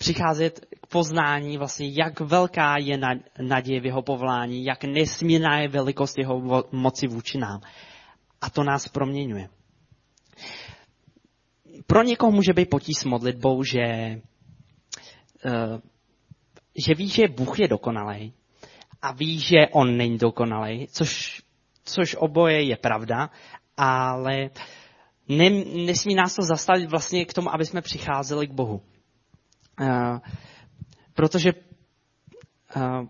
přicházet 0.01 0.65
k 0.81 0.87
poznání 0.87 1.57
vlastně, 1.57 1.89
jak 1.93 2.19
velká 2.19 2.77
je 2.77 2.99
naděje 3.41 3.81
v 3.81 3.85
jeho 3.85 4.01
povolání, 4.01 4.65
jak 4.65 4.83
nesmírná 4.83 5.59
je 5.59 5.67
velikost 5.67 6.17
jeho 6.17 6.63
moci 6.71 7.07
vůči 7.07 7.37
nám. 7.37 7.61
A 8.41 8.49
to 8.49 8.63
nás 8.63 8.87
proměňuje. 8.87 9.49
Pro 11.87 12.03
někoho 12.03 12.31
může 12.31 12.53
být 12.53 12.69
potíž 12.69 12.97
s 12.97 13.05
modlitbou, 13.05 13.63
že, 13.63 13.81
eh, 15.45 15.77
že 16.85 16.95
ví, 16.95 17.09
že 17.09 17.27
Bůh 17.27 17.59
je 17.59 17.67
dokonalý 17.67 18.33
a 19.01 19.11
ví, 19.13 19.39
že 19.39 19.67
on 19.71 19.97
není 19.97 20.17
dokonalý, 20.17 20.87
což, 20.87 21.41
což 21.85 22.15
oboje 22.15 22.63
je 22.63 22.77
pravda, 22.77 23.29
ale 23.77 24.49
ne, 25.27 25.49
nesmí 25.85 26.15
nás 26.15 26.35
to 26.35 26.41
zastavit 26.41 26.89
vlastně 26.89 27.25
k 27.25 27.33
tomu, 27.33 27.53
aby 27.53 27.65
jsme 27.65 27.81
přicházeli 27.81 28.47
k 28.47 28.51
Bohu. 28.51 28.81
Eh, 29.81 30.19
protože 31.13 31.53
uh, 32.75 33.07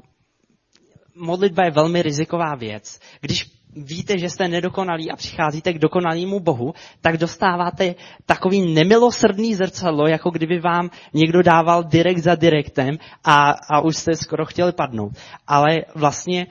modlitba 1.15 1.65
je 1.65 1.71
velmi 1.71 2.01
riziková 2.01 2.55
věc. 2.55 2.99
Když 3.21 3.51
víte, 3.75 4.17
že 4.17 4.29
jste 4.29 4.47
nedokonalí 4.47 5.11
a 5.11 5.15
přicházíte 5.15 5.73
k 5.73 5.79
dokonalému 5.79 6.39
Bohu, 6.39 6.73
tak 7.01 7.17
dostáváte 7.17 7.95
takový 8.25 8.73
nemilosrdný 8.73 9.55
zrcadlo, 9.55 10.07
jako 10.07 10.29
kdyby 10.29 10.59
vám 10.59 10.89
někdo 11.13 11.43
dával 11.43 11.83
direkt 11.83 12.17
za 12.17 12.35
direktem 12.35 12.97
a, 13.23 13.51
a 13.51 13.81
už 13.81 13.97
jste 13.97 14.15
skoro 14.15 14.45
chtěli 14.45 14.71
padnout. 14.71 15.11
Ale 15.47 15.77
vlastně 15.95 16.47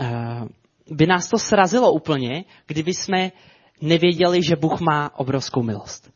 uh, 0.00 0.48
by 0.90 1.06
nás 1.06 1.28
to 1.28 1.38
srazilo 1.38 1.92
úplně, 1.92 2.44
kdyby 2.66 2.94
jsme 2.94 3.32
nevěděli, 3.80 4.42
že 4.42 4.56
Bůh 4.56 4.80
má 4.80 5.18
obrovskou 5.18 5.62
milost. 5.62 6.15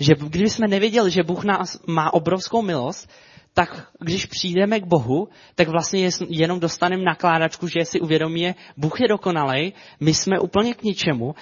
Že 0.00 0.14
kdyby 0.14 0.50
jsme 0.50 0.68
nevěděli, 0.68 1.10
že 1.10 1.22
Bůh 1.22 1.44
nás 1.44 1.80
má 1.86 2.14
obrovskou 2.14 2.62
milost, 2.62 3.10
tak 3.54 3.88
když 4.00 4.26
přijdeme 4.26 4.80
k 4.80 4.86
Bohu, 4.86 5.28
tak 5.54 5.68
vlastně 5.68 6.08
jenom 6.28 6.60
dostaneme 6.60 7.02
nakládačku, 7.02 7.68
že 7.68 7.84
si 7.84 8.00
uvědomíme, 8.00 8.54
Bůh 8.76 9.00
je 9.00 9.08
dokonalej, 9.08 9.72
my 10.00 10.14
jsme 10.14 10.38
úplně 10.38 10.74
k 10.74 10.82
ničemu 10.82 11.34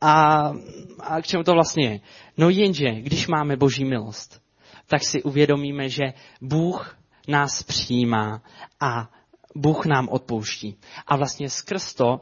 a, 0.00 0.52
a 1.00 1.22
k 1.22 1.26
čemu 1.26 1.44
to 1.44 1.52
vlastně 1.52 1.88
je? 1.88 2.00
No 2.38 2.50
jenže, 2.50 2.90
když 2.90 3.26
máme 3.26 3.56
boží 3.56 3.84
milost, 3.84 4.40
tak 4.86 5.04
si 5.04 5.22
uvědomíme, 5.22 5.88
že 5.88 6.04
Bůh 6.40 6.98
nás 7.28 7.62
přijímá 7.62 8.42
a 8.80 9.10
Bůh 9.54 9.86
nám 9.86 10.08
odpouští. 10.08 10.76
A 11.06 11.16
vlastně 11.16 11.50
skrz 11.50 11.94
to 11.94 12.20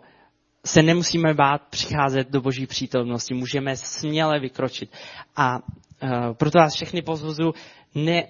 se 0.67 0.83
nemusíme 0.83 1.35
bát 1.35 1.63
přicházet 1.71 2.31
do 2.31 2.41
boží 2.41 2.67
přítomnosti, 2.67 3.35
můžeme 3.35 3.77
směle 3.77 4.41
vykročit. 4.41 4.91
A 5.37 5.59
uh, 5.59 6.09
proto 6.33 6.59
vás 6.59 6.75
všechny 6.75 7.03
pozvozu, 7.03 7.55
ne, 7.95 8.29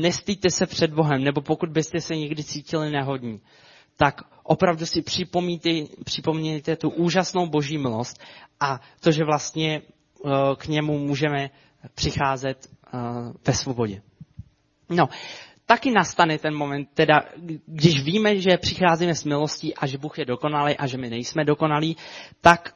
nestýďte 0.00 0.50
se 0.50 0.66
před 0.66 0.90
Bohem, 0.92 1.24
nebo 1.24 1.40
pokud 1.40 1.68
byste 1.68 2.00
se 2.00 2.16
někdy 2.16 2.44
cítili 2.44 2.90
nehodní, 2.90 3.40
tak 3.96 4.20
opravdu 4.42 4.86
si 4.86 5.02
připomíte, 5.02 5.70
připomnějte 6.04 6.76
tu 6.76 6.90
úžasnou 6.90 7.46
boží 7.46 7.78
milost 7.78 8.20
a 8.60 8.80
to, 9.00 9.12
že 9.12 9.24
vlastně 9.24 9.82
uh, 10.18 10.30
k 10.56 10.66
němu 10.66 10.98
můžeme 10.98 11.50
přicházet 11.94 12.68
uh, 12.94 13.00
ve 13.46 13.54
svobodě. 13.54 14.02
No, 14.88 15.08
taky 15.68 15.90
nastane 15.90 16.38
ten 16.38 16.54
moment, 16.56 16.88
teda, 16.94 17.22
když 17.66 18.02
víme, 18.02 18.40
že 18.40 18.56
přicházíme 18.56 19.14
s 19.14 19.24
milostí 19.24 19.74
a 19.74 19.86
že 19.86 19.98
Bůh 19.98 20.18
je 20.18 20.24
dokonalý 20.24 20.76
a 20.76 20.86
že 20.86 20.96
my 20.98 21.10
nejsme 21.10 21.44
dokonalí, 21.44 21.96
tak 22.40 22.72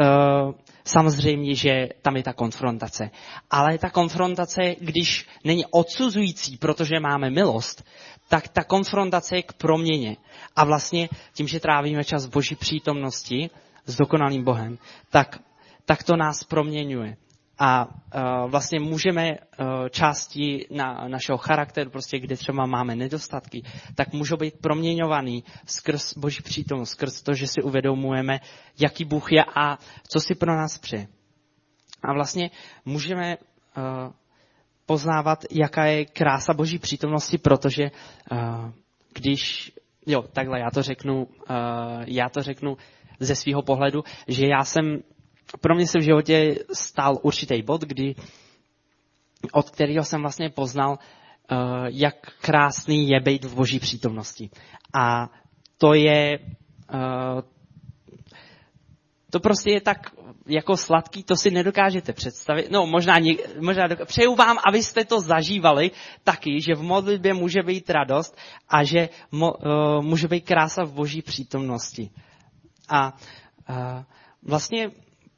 uh, 0.00 0.52
samozřejmě, 0.84 1.54
že 1.54 1.88
tam 2.02 2.16
je 2.16 2.22
ta 2.22 2.32
konfrontace. 2.32 3.10
Ale 3.50 3.78
ta 3.78 3.90
konfrontace, 3.90 4.60
když 4.80 5.26
není 5.44 5.64
odsuzující, 5.70 6.56
protože 6.56 7.00
máme 7.00 7.30
milost, 7.30 7.84
tak 8.28 8.48
ta 8.48 8.64
konfrontace 8.64 9.36
je 9.36 9.42
k 9.42 9.52
proměně. 9.52 10.16
A 10.56 10.64
vlastně 10.64 11.08
tím, 11.34 11.48
že 11.48 11.60
trávíme 11.60 12.04
čas 12.04 12.26
v 12.26 12.30
boží 12.30 12.54
přítomnosti 12.56 13.50
s 13.86 13.96
dokonalým 13.96 14.44
Bohem, 14.44 14.78
tak, 15.10 15.40
tak 15.84 16.02
to 16.02 16.16
nás 16.16 16.44
proměňuje 16.44 17.16
a 17.58 17.86
uh, 17.86 18.50
vlastně 18.50 18.80
můžeme 18.80 19.30
uh, 19.30 19.66
části 19.90 20.66
na 20.70 21.08
našeho 21.08 21.38
charakteru, 21.38 21.90
prostě 21.90 22.18
kde 22.18 22.36
třeba 22.36 22.66
máme 22.66 22.96
nedostatky, 22.96 23.62
tak 23.94 24.12
můžou 24.12 24.36
být 24.36 24.54
proměňovaný 24.60 25.44
skrz 25.66 26.16
Boží 26.16 26.42
přítomnost, 26.42 26.90
skrz 26.90 27.22
to, 27.22 27.34
že 27.34 27.46
si 27.46 27.62
uvědomujeme, 27.62 28.40
jaký 28.80 29.04
Bůh 29.04 29.32
je 29.32 29.44
a 29.56 29.78
co 30.08 30.20
si 30.20 30.34
pro 30.34 30.56
nás 30.56 30.78
přeje. 30.78 31.06
A 32.02 32.12
vlastně 32.12 32.50
můžeme 32.84 33.36
uh, 33.36 33.82
poznávat, 34.86 35.44
jaká 35.50 35.84
je 35.84 36.04
krása 36.04 36.54
Boží 36.54 36.78
přítomnosti, 36.78 37.38
protože 37.38 37.90
uh, 38.32 38.70
když, 39.14 39.72
jo, 40.06 40.22
takhle 40.22 40.60
já 40.60 40.70
to 40.70 40.82
řeknu, 40.82 41.24
uh, 41.24 41.26
já 42.06 42.28
to 42.28 42.42
řeknu 42.42 42.76
ze 43.20 43.34
svého 43.34 43.62
pohledu, 43.62 44.04
že 44.28 44.46
já 44.46 44.64
jsem 44.64 45.02
pro 45.60 45.74
mě 45.74 45.86
se 45.86 45.98
v 45.98 46.02
životě 46.02 46.54
stal 46.72 47.18
určitý 47.22 47.62
bod, 47.62 47.80
kdy, 47.80 48.14
od 49.52 49.70
kterého 49.70 50.04
jsem 50.04 50.20
vlastně 50.20 50.50
poznal, 50.50 50.90
uh, 50.90 51.58
jak 51.86 52.14
krásný 52.40 53.08
je 53.08 53.20
být 53.20 53.44
v 53.44 53.54
boží 53.54 53.78
přítomnosti. 53.78 54.50
A 54.94 55.30
to 55.78 55.94
je, 55.94 56.38
uh, 56.94 57.40
to 59.30 59.40
prostě 59.40 59.70
je 59.70 59.80
tak 59.80 60.10
jako 60.46 60.76
sladký, 60.76 61.22
to 61.22 61.36
si 61.36 61.50
nedokážete 61.50 62.12
představit. 62.12 62.70
No 62.70 62.86
možná, 62.86 63.16
možná 63.60 63.86
doká... 63.86 64.04
přeju 64.04 64.34
vám, 64.34 64.58
abyste 64.66 65.04
to 65.04 65.20
zažívali 65.20 65.90
taky, 66.24 66.60
že 66.60 66.74
v 66.74 66.82
modlitbě 66.82 67.34
může 67.34 67.62
být 67.62 67.90
radost 67.90 68.36
a 68.68 68.84
že 68.84 69.08
mo, 69.32 69.52
uh, 69.52 70.04
může 70.04 70.28
být 70.28 70.40
krása 70.40 70.84
v 70.84 70.92
boží 70.92 71.22
přítomnosti. 71.22 72.10
A 72.88 73.12
uh, 73.68 74.02
vlastně 74.42 74.90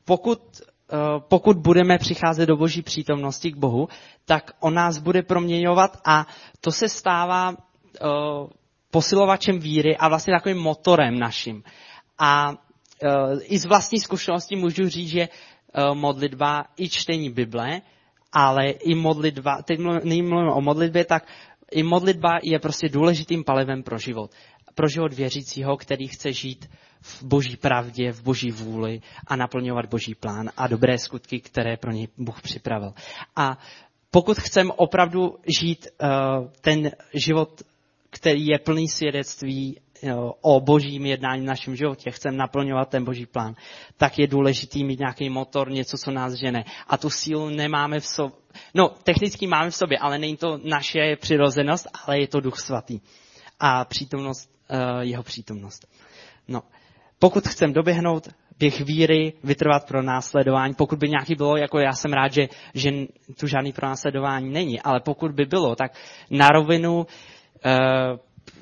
pokud, 0.06 0.38
eh, 0.60 0.96
pokud 1.28 1.56
budeme 1.56 1.98
přicházet 1.98 2.46
do 2.46 2.56
boží 2.56 2.82
přítomnosti 2.82 3.52
k 3.52 3.56
Bohu, 3.56 3.88
tak 4.24 4.50
on 4.60 4.74
nás 4.74 4.98
bude 4.98 5.22
proměňovat 5.22 5.96
a 6.04 6.26
to 6.60 6.72
se 6.72 6.88
stává 6.88 7.54
eh, 7.54 8.06
posilovačem 8.90 9.58
víry 9.58 9.96
a 9.96 10.08
vlastně 10.08 10.34
takovým 10.34 10.58
motorem 10.58 11.18
naším. 11.18 11.62
A 12.18 12.54
eh, 13.02 13.08
i 13.42 13.58
z 13.58 13.64
vlastní 13.64 14.00
zkušenosti 14.00 14.56
můžu 14.56 14.88
říct, 14.88 15.08
že 15.08 15.28
modlitba 15.94 16.64
i 16.76 16.88
čtení 16.88 17.30
Bible, 17.30 17.80
ale 18.32 18.70
i 18.70 18.94
modlitba, 18.94 19.62
teď 19.62 19.78
mluvím 19.80 20.32
o 20.32 20.60
modlitbě, 20.60 21.04
tak 21.04 21.28
i 21.70 21.82
modlitba 21.82 22.38
je 22.42 22.58
prostě 22.58 22.88
důležitým 22.88 23.44
palivem 23.44 23.82
pro 23.82 23.98
život. 23.98 24.30
Pro 24.74 24.88
život 24.88 25.12
věřícího, 25.12 25.76
který 25.76 26.08
chce 26.08 26.32
žít 26.32 26.68
v 27.06 27.22
boží 27.22 27.56
pravdě, 27.56 28.12
v 28.12 28.22
boží 28.22 28.50
vůli 28.50 29.00
a 29.26 29.36
naplňovat 29.36 29.86
boží 29.86 30.14
plán 30.14 30.50
a 30.56 30.66
dobré 30.66 30.98
skutky, 30.98 31.40
které 31.40 31.76
pro 31.76 31.92
něj 31.92 32.08
Bůh 32.18 32.42
připravil. 32.42 32.94
A 33.36 33.58
pokud 34.10 34.38
chceme 34.38 34.72
opravdu 34.76 35.38
žít 35.60 35.86
uh, 35.86 36.08
ten 36.60 36.90
život, 37.14 37.62
který 38.10 38.46
je 38.46 38.58
plný 38.58 38.88
svědectví 38.88 39.80
uh, 40.02 40.30
o 40.40 40.60
božím 40.60 41.06
jednání 41.06 41.42
v 41.42 41.44
našem 41.44 41.76
životě, 41.76 42.10
chceme 42.10 42.36
naplňovat 42.36 42.88
ten 42.88 43.04
boží 43.04 43.26
plán, 43.26 43.54
tak 43.96 44.18
je 44.18 44.26
důležitý 44.26 44.84
mít 44.84 44.98
nějaký 44.98 45.30
motor, 45.30 45.70
něco, 45.70 45.96
co 45.98 46.10
nás 46.10 46.32
žene. 46.34 46.64
A 46.88 46.96
tu 46.96 47.10
sílu 47.10 47.48
nemáme 47.48 48.00
v 48.00 48.06
sobě. 48.06 48.36
No, 48.74 48.88
technicky 48.88 49.46
máme 49.46 49.70
v 49.70 49.74
sobě, 49.74 49.98
ale 49.98 50.18
není 50.18 50.36
to 50.36 50.60
naše 50.64 51.16
přirozenost, 51.20 51.86
ale 52.06 52.20
je 52.20 52.28
to 52.28 52.40
duch 52.40 52.58
svatý. 52.60 53.00
A 53.60 53.84
přítomnost, 53.84 54.50
uh, 54.70 55.00
jeho 55.00 55.22
přítomnost. 55.22 55.86
No, 56.48 56.62
pokud 57.18 57.48
chcem 57.48 57.72
doběhnout 57.72 58.28
běh 58.58 58.80
víry, 58.80 59.32
vytrvat 59.44 59.86
pro 59.86 60.02
následování, 60.02 60.74
pokud 60.74 60.98
by 60.98 61.08
nějaký 61.08 61.34
bylo, 61.34 61.56
jako 61.56 61.78
já 61.78 61.92
jsem 61.92 62.12
rád, 62.12 62.32
že, 62.32 62.48
že 62.74 62.90
tu 63.40 63.46
žádný 63.46 63.72
pro 63.72 63.86
následování 63.86 64.50
není, 64.52 64.80
ale 64.80 65.00
pokud 65.00 65.32
by 65.32 65.44
bylo, 65.44 65.76
tak 65.76 65.92
na 66.30 66.48
rovinu 66.48 66.96
uh, 66.96 67.06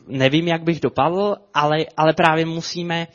nevím, 0.08 0.48
jak 0.48 0.62
bych 0.62 0.80
dopadl, 0.80 1.36
ale, 1.54 1.76
ale 1.96 2.12
právě 2.12 2.46
musíme, 2.46 3.06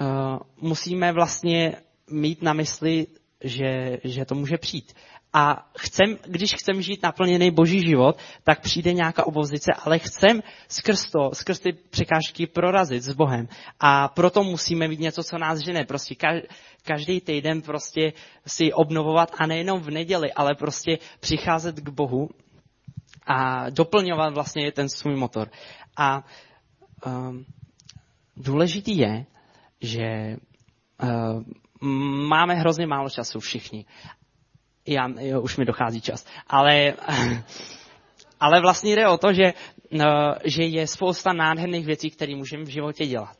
uh, 0.00 0.38
musíme 0.60 1.12
vlastně 1.12 1.74
mít 2.10 2.42
na 2.42 2.52
mysli, 2.52 3.06
že, 3.44 3.98
že 4.04 4.24
to 4.24 4.34
může 4.34 4.58
přijít. 4.58 4.92
A 5.38 5.68
chcem, 5.78 6.16
když 6.26 6.54
chcem 6.54 6.82
žít 6.82 7.02
naplněný 7.02 7.50
boží 7.50 7.80
život, 7.80 8.18
tak 8.44 8.60
přijde 8.60 8.92
nějaká 8.92 9.26
opozice, 9.26 9.72
ale 9.84 9.98
chcem 9.98 10.42
skrz 10.68 11.10
to, 11.10 11.30
skrz 11.32 11.60
ty 11.60 11.72
překážky 11.72 12.46
prorazit 12.46 13.02
s 13.02 13.12
Bohem. 13.12 13.48
A 13.80 14.08
proto 14.08 14.44
musíme 14.44 14.88
mít 14.88 15.00
něco, 15.00 15.22
co 15.22 15.38
nás 15.38 15.58
žene. 15.58 15.84
Prostě 15.84 16.14
každý 16.82 17.20
týden 17.20 17.62
prostě 17.62 18.12
si 18.46 18.72
obnovovat 18.72 19.30
a 19.38 19.46
nejenom 19.46 19.80
v 19.80 19.90
neděli, 19.90 20.32
ale 20.32 20.54
prostě 20.54 20.98
přicházet 21.20 21.80
k 21.80 21.88
Bohu 21.88 22.28
a 23.26 23.70
doplňovat 23.70 24.34
vlastně 24.34 24.72
ten 24.72 24.88
svůj 24.88 25.16
motor. 25.16 25.50
A 25.96 26.24
um, 27.06 27.44
důležitý 28.36 28.98
je, 28.98 29.26
že 29.80 30.36
uh, 31.02 31.42
máme 32.28 32.54
hrozně 32.54 32.86
málo 32.86 33.10
času 33.10 33.40
všichni 33.40 33.84
já, 34.86 35.08
jo, 35.18 35.40
už 35.40 35.56
mi 35.56 35.64
dochází 35.64 36.00
čas. 36.00 36.26
Ale, 36.46 36.94
ale 38.40 38.60
vlastně 38.60 38.96
jde 38.96 39.08
o 39.08 39.18
to, 39.18 39.32
že, 39.32 39.52
no, 39.90 40.34
že 40.44 40.62
je 40.62 40.86
spousta 40.86 41.32
nádherných 41.32 41.86
věcí, 41.86 42.10
které 42.10 42.36
můžeme 42.36 42.64
v 42.64 42.68
životě 42.68 43.06
dělat. 43.06 43.36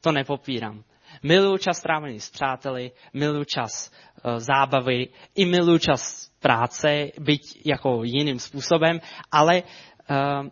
To 0.00 0.12
nepopírám. 0.12 0.84
Miluju 1.22 1.58
čas 1.58 1.78
strávený 1.78 2.20
s 2.20 2.30
přáteli, 2.30 2.90
miluju 3.12 3.44
čas 3.44 3.90
uh, 3.90 4.38
zábavy, 4.38 5.08
i 5.34 5.44
miluju 5.44 5.78
čas 5.78 6.30
práce, 6.40 7.08
byť 7.20 7.66
jako 7.66 8.04
jiným 8.04 8.38
způsobem, 8.38 9.00
ale 9.32 9.62
uh, 10.10 10.46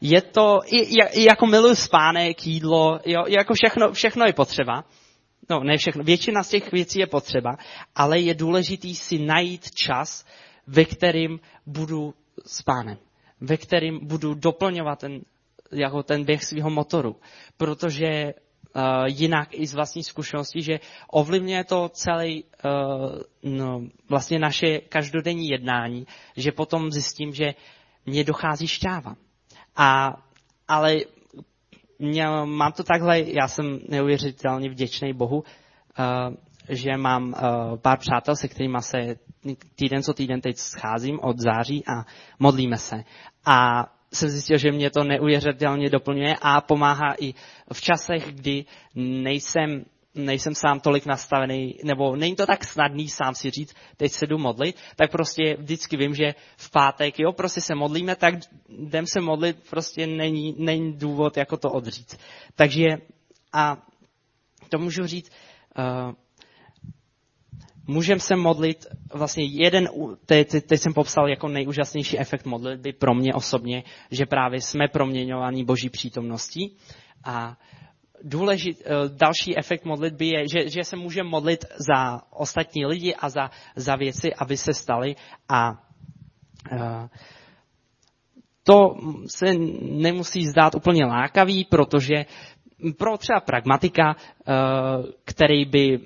je 0.00 0.22
to, 0.22 0.60
jako 1.14 1.46
miluju 1.46 1.74
spánek, 1.74 2.46
jídlo, 2.46 3.00
jo, 3.06 3.24
jako 3.28 3.54
všechno, 3.54 3.92
všechno 3.92 4.26
je 4.26 4.32
potřeba 4.32 4.84
no 5.50 5.64
ne 5.64 5.76
všechno, 5.76 6.04
většina 6.04 6.42
z 6.42 6.48
těch 6.48 6.72
věcí 6.72 6.98
je 6.98 7.06
potřeba, 7.06 7.56
ale 7.94 8.20
je 8.20 8.34
důležitý 8.34 8.94
si 8.94 9.18
najít 9.18 9.70
čas, 9.70 10.26
ve 10.66 10.84
kterým 10.84 11.40
budu 11.66 12.14
s 12.46 12.62
pánem, 12.62 12.96
ve 13.40 13.56
kterým 13.56 14.06
budu 14.06 14.34
doplňovat 14.34 14.98
ten 14.98 15.20
jako 15.72 16.02
ten 16.02 16.24
běh 16.24 16.44
svého 16.44 16.70
motoru, 16.70 17.16
protože 17.56 18.34
uh, 18.34 18.82
jinak 19.06 19.48
i 19.52 19.66
z 19.66 19.74
vlastní 19.74 20.04
zkušenosti, 20.04 20.62
že 20.62 20.80
ovlivňuje 21.10 21.64
to 21.64 21.88
celé 21.88 22.28
uh, 22.28 22.42
no, 23.42 23.82
vlastně 24.08 24.38
naše 24.38 24.78
každodenní 24.78 25.48
jednání, 25.48 26.06
že 26.36 26.52
potom 26.52 26.90
zjistím, 26.90 27.34
že 27.34 27.54
mě 28.06 28.24
dochází 28.24 28.66
šťáva. 28.66 29.16
A, 29.76 30.16
ale 30.68 30.96
mě, 32.00 32.26
mám 32.44 32.72
to 32.72 32.84
takhle, 32.84 33.20
já 33.20 33.48
jsem 33.48 33.78
neuvěřitelně 33.88 34.70
vděčný 34.70 35.12
Bohu, 35.12 35.36
uh, 35.38 35.44
že 36.68 36.96
mám 36.96 37.24
uh, 37.28 37.76
pár 37.76 37.98
přátel, 37.98 38.36
se 38.36 38.48
kterými 38.48 38.78
se 38.80 39.16
týden 39.74 40.02
co 40.02 40.14
týden 40.14 40.40
teď 40.40 40.56
scházím 40.56 41.20
od 41.22 41.38
září 41.38 41.84
a 41.86 42.04
modlíme 42.38 42.76
se. 42.76 43.04
A 43.44 43.86
jsem 44.12 44.28
zjistil, 44.28 44.58
že 44.58 44.72
mě 44.72 44.90
to 44.90 45.04
neuvěřitelně 45.04 45.90
doplňuje 45.90 46.36
a 46.42 46.60
pomáhá 46.60 47.14
i 47.20 47.34
v 47.72 47.80
časech, 47.80 48.34
kdy 48.34 48.64
nejsem, 48.94 49.84
nejsem 50.14 50.54
sám 50.54 50.80
tolik 50.80 51.06
nastavený, 51.06 51.78
nebo 51.84 52.16
není 52.16 52.36
to 52.36 52.46
tak 52.46 52.64
snadný 52.64 53.08
sám 53.08 53.34
si 53.34 53.50
říct, 53.50 53.74
teď 53.96 54.12
se 54.12 54.26
jdu 54.26 54.38
modlit, 54.38 54.76
tak 54.96 55.10
prostě 55.10 55.56
vždycky 55.58 55.96
vím, 55.96 56.14
že 56.14 56.34
v 56.56 56.70
pátek, 56.70 57.18
jo, 57.18 57.32
prostě 57.32 57.60
se 57.60 57.74
modlíme, 57.74 58.16
tak 58.16 58.34
jdem 58.68 59.06
se 59.06 59.20
modlit, 59.20 59.56
prostě 59.70 60.06
není, 60.06 60.54
není 60.58 60.92
důvod 60.92 61.36
jako 61.36 61.56
to 61.56 61.70
odříct. 61.70 62.20
Takže 62.54 62.84
a 63.52 63.76
to 64.68 64.78
můžu 64.78 65.06
říct, 65.06 65.30
uh, 65.78 66.14
můžeme 67.86 68.20
se 68.20 68.36
modlit, 68.36 68.86
vlastně 69.14 69.44
jeden, 69.44 69.88
teď, 70.26 70.48
teď 70.66 70.80
jsem 70.80 70.94
popsal 70.94 71.28
jako 71.28 71.48
nejúžasnější 71.48 72.18
efekt 72.18 72.46
modlitby 72.46 72.92
pro 72.92 73.14
mě 73.14 73.34
osobně, 73.34 73.82
že 74.10 74.26
právě 74.26 74.60
jsme 74.60 74.88
proměňovaní 74.88 75.64
boží 75.64 75.90
přítomností 75.90 76.76
a 77.24 77.56
důležit, 78.22 78.82
eh, 78.84 78.90
další 79.08 79.58
efekt 79.58 79.84
modlitby 79.84 80.26
je, 80.26 80.48
že, 80.48 80.68
že 80.68 80.84
se 80.84 80.96
můžeme 80.96 81.28
modlit 81.28 81.64
za 81.90 82.22
ostatní 82.30 82.86
lidi 82.86 83.14
a 83.14 83.28
za, 83.28 83.50
za 83.76 83.96
věci, 83.96 84.34
aby 84.34 84.56
se 84.56 84.74
staly 84.74 85.16
a 85.48 85.70
uh, 86.72 87.06
to 88.62 88.96
se 89.26 89.46
nemusí 89.82 90.46
zdát 90.46 90.74
úplně 90.74 91.04
lákavý, 91.04 91.64
protože 91.64 92.26
pro 92.98 93.18
třeba 93.18 93.40
pragmatika, 93.40 94.16
uh, 94.16 94.54
který 95.24 95.64
by 95.64 96.00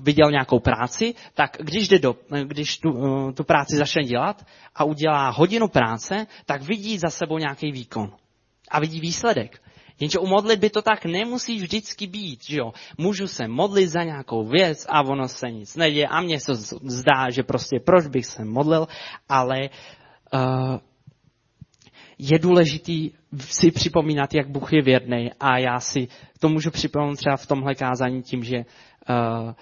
viděl 0.00 0.30
nějakou 0.30 0.60
práci, 0.60 1.14
tak 1.34 1.56
když, 1.60 1.88
jde 1.88 1.98
do, 1.98 2.16
když 2.44 2.78
tu, 2.78 2.88
eh, 2.88 3.32
tu 3.32 3.44
práci 3.44 3.76
začne 3.76 4.02
dělat 4.02 4.46
a 4.74 4.84
udělá 4.84 5.30
hodinu 5.30 5.68
práce, 5.68 6.26
tak 6.46 6.62
vidí 6.62 6.98
za 6.98 7.08
sebou 7.08 7.38
nějaký 7.38 7.72
výkon. 7.72 8.12
A 8.70 8.80
vidí 8.80 9.00
výsledek. 9.00 9.62
Jenže 10.00 10.18
u 10.18 10.26
modlitby 10.26 10.70
to 10.70 10.82
tak 10.82 11.04
nemusí 11.04 11.56
vždycky 11.56 12.06
být, 12.06 12.44
že 12.44 12.58
jo. 12.58 12.72
Můžu 12.98 13.26
se 13.26 13.48
modlit 13.48 13.88
za 13.88 14.02
nějakou 14.02 14.44
věc 14.44 14.86
a 14.88 15.02
ono 15.02 15.28
se 15.28 15.50
nic 15.50 15.76
neděje 15.76 16.08
a 16.08 16.20
mně 16.20 16.40
se 16.40 16.54
zdá, 16.84 17.30
že 17.30 17.42
prostě 17.42 17.80
proč 17.80 18.06
bych 18.06 18.26
se 18.26 18.44
modlil, 18.44 18.88
ale 19.28 19.70
uh, 20.34 20.78
je 22.18 22.38
důležitý 22.38 23.10
si 23.38 23.70
připomínat, 23.70 24.34
jak 24.34 24.48
Bůh 24.48 24.72
je 24.72 24.82
věrný 24.82 25.30
a 25.40 25.58
já 25.58 25.80
si 25.80 26.08
to 26.38 26.48
můžu 26.48 26.70
připomenout 26.70 27.16
třeba 27.16 27.36
v 27.36 27.46
tomhle 27.46 27.74
kázání 27.74 28.22
tím, 28.22 28.44
že 28.44 28.56
uh, 28.56 29.52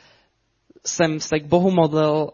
jsem 0.87 1.21
se 1.21 1.41
k 1.41 1.47
Bohu 1.47 1.71
modlil, 1.71 2.31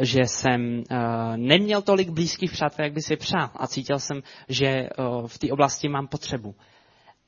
že 0.00 0.20
jsem 0.24 0.82
uh, 0.90 0.96
neměl 1.36 1.82
tolik 1.82 2.10
blízkých 2.10 2.52
přátel, 2.52 2.84
jak 2.84 2.94
by 2.94 3.02
si 3.02 3.16
přál 3.16 3.50
a 3.54 3.66
cítil 3.66 3.98
jsem, 3.98 4.22
že 4.48 4.88
uh, 4.98 5.26
v 5.26 5.38
té 5.38 5.52
oblasti 5.52 5.88
mám 5.88 6.08
potřebu. 6.08 6.54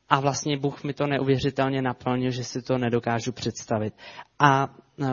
A 0.08 0.20
vlastně 0.20 0.58
Bůh 0.58 0.84
mi 0.84 0.92
to 0.94 1.06
neuvěřitelně 1.06 1.82
naplnil, 1.82 2.30
že 2.30 2.44
si 2.44 2.62
to 2.62 2.78
nedokážu 2.78 3.32
představit. 3.32 3.94
A 4.38 4.68
uh, 4.96 5.06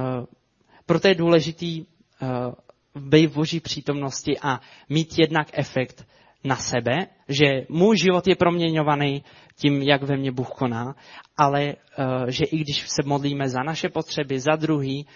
proto 0.85 1.07
je 1.07 1.15
důležitý 1.15 1.85
uh, 1.85 3.07
být 3.09 3.27
v 3.27 3.33
boží 3.33 3.59
přítomnosti 3.59 4.39
a 4.41 4.59
mít 4.89 5.19
jednak 5.19 5.47
efekt 5.53 6.07
na 6.43 6.55
sebe, 6.55 7.07
že 7.29 7.45
můj 7.69 7.97
život 7.97 8.27
je 8.27 8.35
proměňovaný 8.35 9.23
tím, 9.55 9.81
jak 9.81 10.03
ve 10.03 10.17
mně 10.17 10.31
Bůh 10.31 10.49
koná, 10.49 10.95
ale 11.37 11.75
uh, 11.75 12.25
že 12.27 12.45
i 12.45 12.57
když 12.57 12.87
se 12.89 13.03
modlíme 13.05 13.49
za 13.49 13.63
naše 13.63 13.89
potřeby, 13.89 14.39
za 14.39 14.55
druhý 14.55 15.07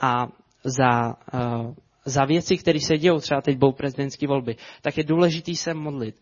a 0.00 0.28
za, 0.64 1.14
uh, 1.34 1.74
za 2.04 2.24
věci, 2.24 2.56
které 2.56 2.80
se 2.80 2.98
dějou, 2.98 3.20
třeba 3.20 3.40
teď 3.40 3.58
budou 3.58 3.72
prezidentské 3.72 4.26
volby, 4.26 4.56
tak 4.82 4.98
je 4.98 5.04
důležité 5.04 5.54
se 5.54 5.74
modlit. 5.74 6.16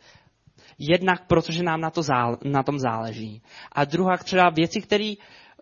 Jednak 0.78 1.26
protože 1.26 1.62
nám 1.62 1.80
na, 1.80 1.90
to 1.90 2.02
zále, 2.02 2.36
na 2.44 2.62
tom 2.62 2.78
záleží. 2.78 3.42
A 3.72 3.84
druhá 3.84 4.16
třeba 4.16 4.50
věci, 4.50 4.80
které 4.80 5.14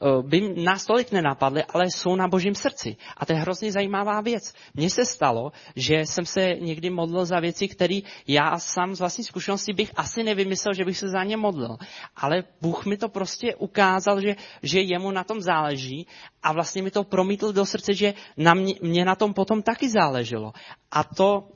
Eh, 0.02 0.22
by 0.22 0.54
nás 0.62 0.86
tolik 0.86 1.12
nenapadly, 1.12 1.64
ale 1.64 1.84
jsou 1.86 2.16
na 2.16 2.28
božím 2.28 2.54
srdci. 2.54 2.96
A 3.16 3.26
to 3.26 3.32
je 3.32 3.38
hrozně 3.38 3.72
zajímavá 3.72 4.20
věc. 4.20 4.54
Mně 4.74 4.90
se 4.90 5.06
stalo, 5.06 5.52
že 5.76 5.94
jsem 5.94 6.26
se 6.26 6.54
někdy 6.60 6.90
modlil 6.90 7.24
za 7.26 7.40
věci, 7.40 7.68
které 7.68 8.00
já 8.26 8.58
sám 8.58 8.94
z 8.94 9.00
vlastní 9.00 9.24
zkušenosti 9.24 9.72
bych 9.72 9.90
asi 9.96 10.22
nevymyslel, 10.22 10.74
že 10.74 10.84
bych 10.84 10.98
se 10.98 11.08
za 11.08 11.24
ně 11.24 11.36
modlil. 11.36 11.76
Ale 12.16 12.44
Bůh 12.60 12.86
mi 12.86 12.96
to 12.96 13.08
prostě 13.08 13.54
ukázal, 13.54 14.20
že, 14.20 14.36
že 14.62 14.80
jemu 14.80 15.10
na 15.10 15.24
tom 15.24 15.40
záleží 15.40 16.06
a 16.42 16.52
vlastně 16.52 16.82
mi 16.82 16.90
to 16.90 17.04
promítl 17.04 17.52
do 17.52 17.66
srdce, 17.66 17.94
že 17.94 18.14
na 18.36 18.54
mě, 18.54 18.74
mě 18.82 19.04
na 19.04 19.14
tom 19.14 19.34
potom 19.34 19.62
taky 19.62 19.88
záleželo. 19.90 20.52
A 20.90 21.04
to 21.04 21.48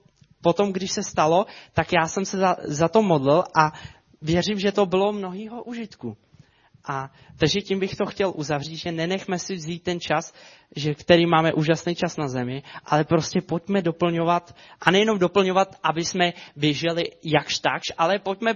potom, 0.42 0.72
když 0.72 0.92
se 0.92 1.02
stalo, 1.02 1.46
tak 1.72 1.92
já 1.92 2.08
jsem 2.08 2.24
se 2.24 2.38
za, 2.38 2.56
za 2.64 2.88
to 2.88 3.02
modlil 3.02 3.44
a 3.54 3.72
věřím, 4.22 4.58
že 4.58 4.72
to 4.72 4.86
bylo 4.86 5.12
mnohýho 5.12 5.62
užitku. 5.64 6.16
A 6.88 7.10
takže 7.36 7.60
tím 7.60 7.80
bych 7.80 7.96
to 7.96 8.06
chtěl 8.06 8.32
uzavřít, 8.36 8.76
že 8.76 8.92
nenechme 8.92 9.38
si 9.38 9.54
vzít 9.54 9.82
ten 9.82 10.00
čas, 10.00 10.34
že, 10.76 10.94
který 10.94 11.26
máme 11.26 11.52
úžasný 11.52 11.94
čas 11.94 12.16
na 12.16 12.28
zemi, 12.28 12.62
ale 12.84 13.04
prostě 13.04 13.40
pojďme 13.40 13.82
doplňovat, 13.82 14.56
a 14.80 14.90
nejenom 14.90 15.18
doplňovat, 15.18 15.76
aby 15.82 16.04
jsme 16.04 16.32
běželi 16.56 17.04
jakž 17.24 17.58
takž, 17.58 17.84
ale 17.98 18.18
pojďme 18.18 18.54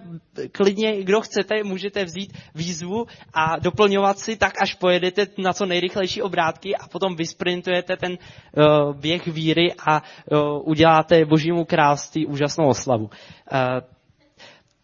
klidně, 0.52 1.02
kdo 1.02 1.20
chcete, 1.20 1.64
můžete 1.64 2.04
vzít 2.04 2.32
výzvu 2.54 3.06
a 3.34 3.58
doplňovat 3.58 4.18
si 4.18 4.36
tak, 4.36 4.62
až 4.62 4.74
pojedete 4.74 5.26
na 5.38 5.52
co 5.52 5.66
nejrychlejší 5.66 6.22
obrátky 6.22 6.76
a 6.76 6.88
potom 6.88 7.16
vysprintujete 7.16 7.96
ten 7.96 8.12
uh, 8.12 8.96
běh 8.96 9.26
víry 9.26 9.74
a 9.86 10.02
uh, 10.02 10.68
uděláte 10.68 11.24
božímu 11.24 11.64
království 11.64 12.26
úžasnou 12.26 12.68
oslavu. 12.68 13.04
Uh, 13.04 13.10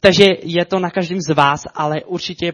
takže 0.00 0.26
je 0.42 0.64
to 0.64 0.78
na 0.78 0.90
každém 0.90 1.20
z 1.20 1.34
vás, 1.34 1.62
ale 1.74 2.04
určitě 2.04 2.52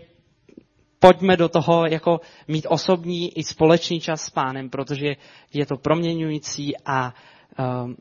pojďme 1.05 1.37
do 1.37 1.49
toho 1.49 1.87
jako 1.87 2.21
mít 2.49 2.67
osobní 2.69 3.39
i 3.39 3.45
společný 3.45 4.01
čas 4.01 4.23
s 4.25 4.31
pánem, 4.31 4.71
protože 4.71 5.17
je 5.53 5.67
to 5.67 5.77
proměňující 5.77 6.73
a 6.87 7.15
um, 7.85 7.97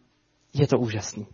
je 0.53 0.67
to 0.67 0.79
úžasný. 0.79 1.27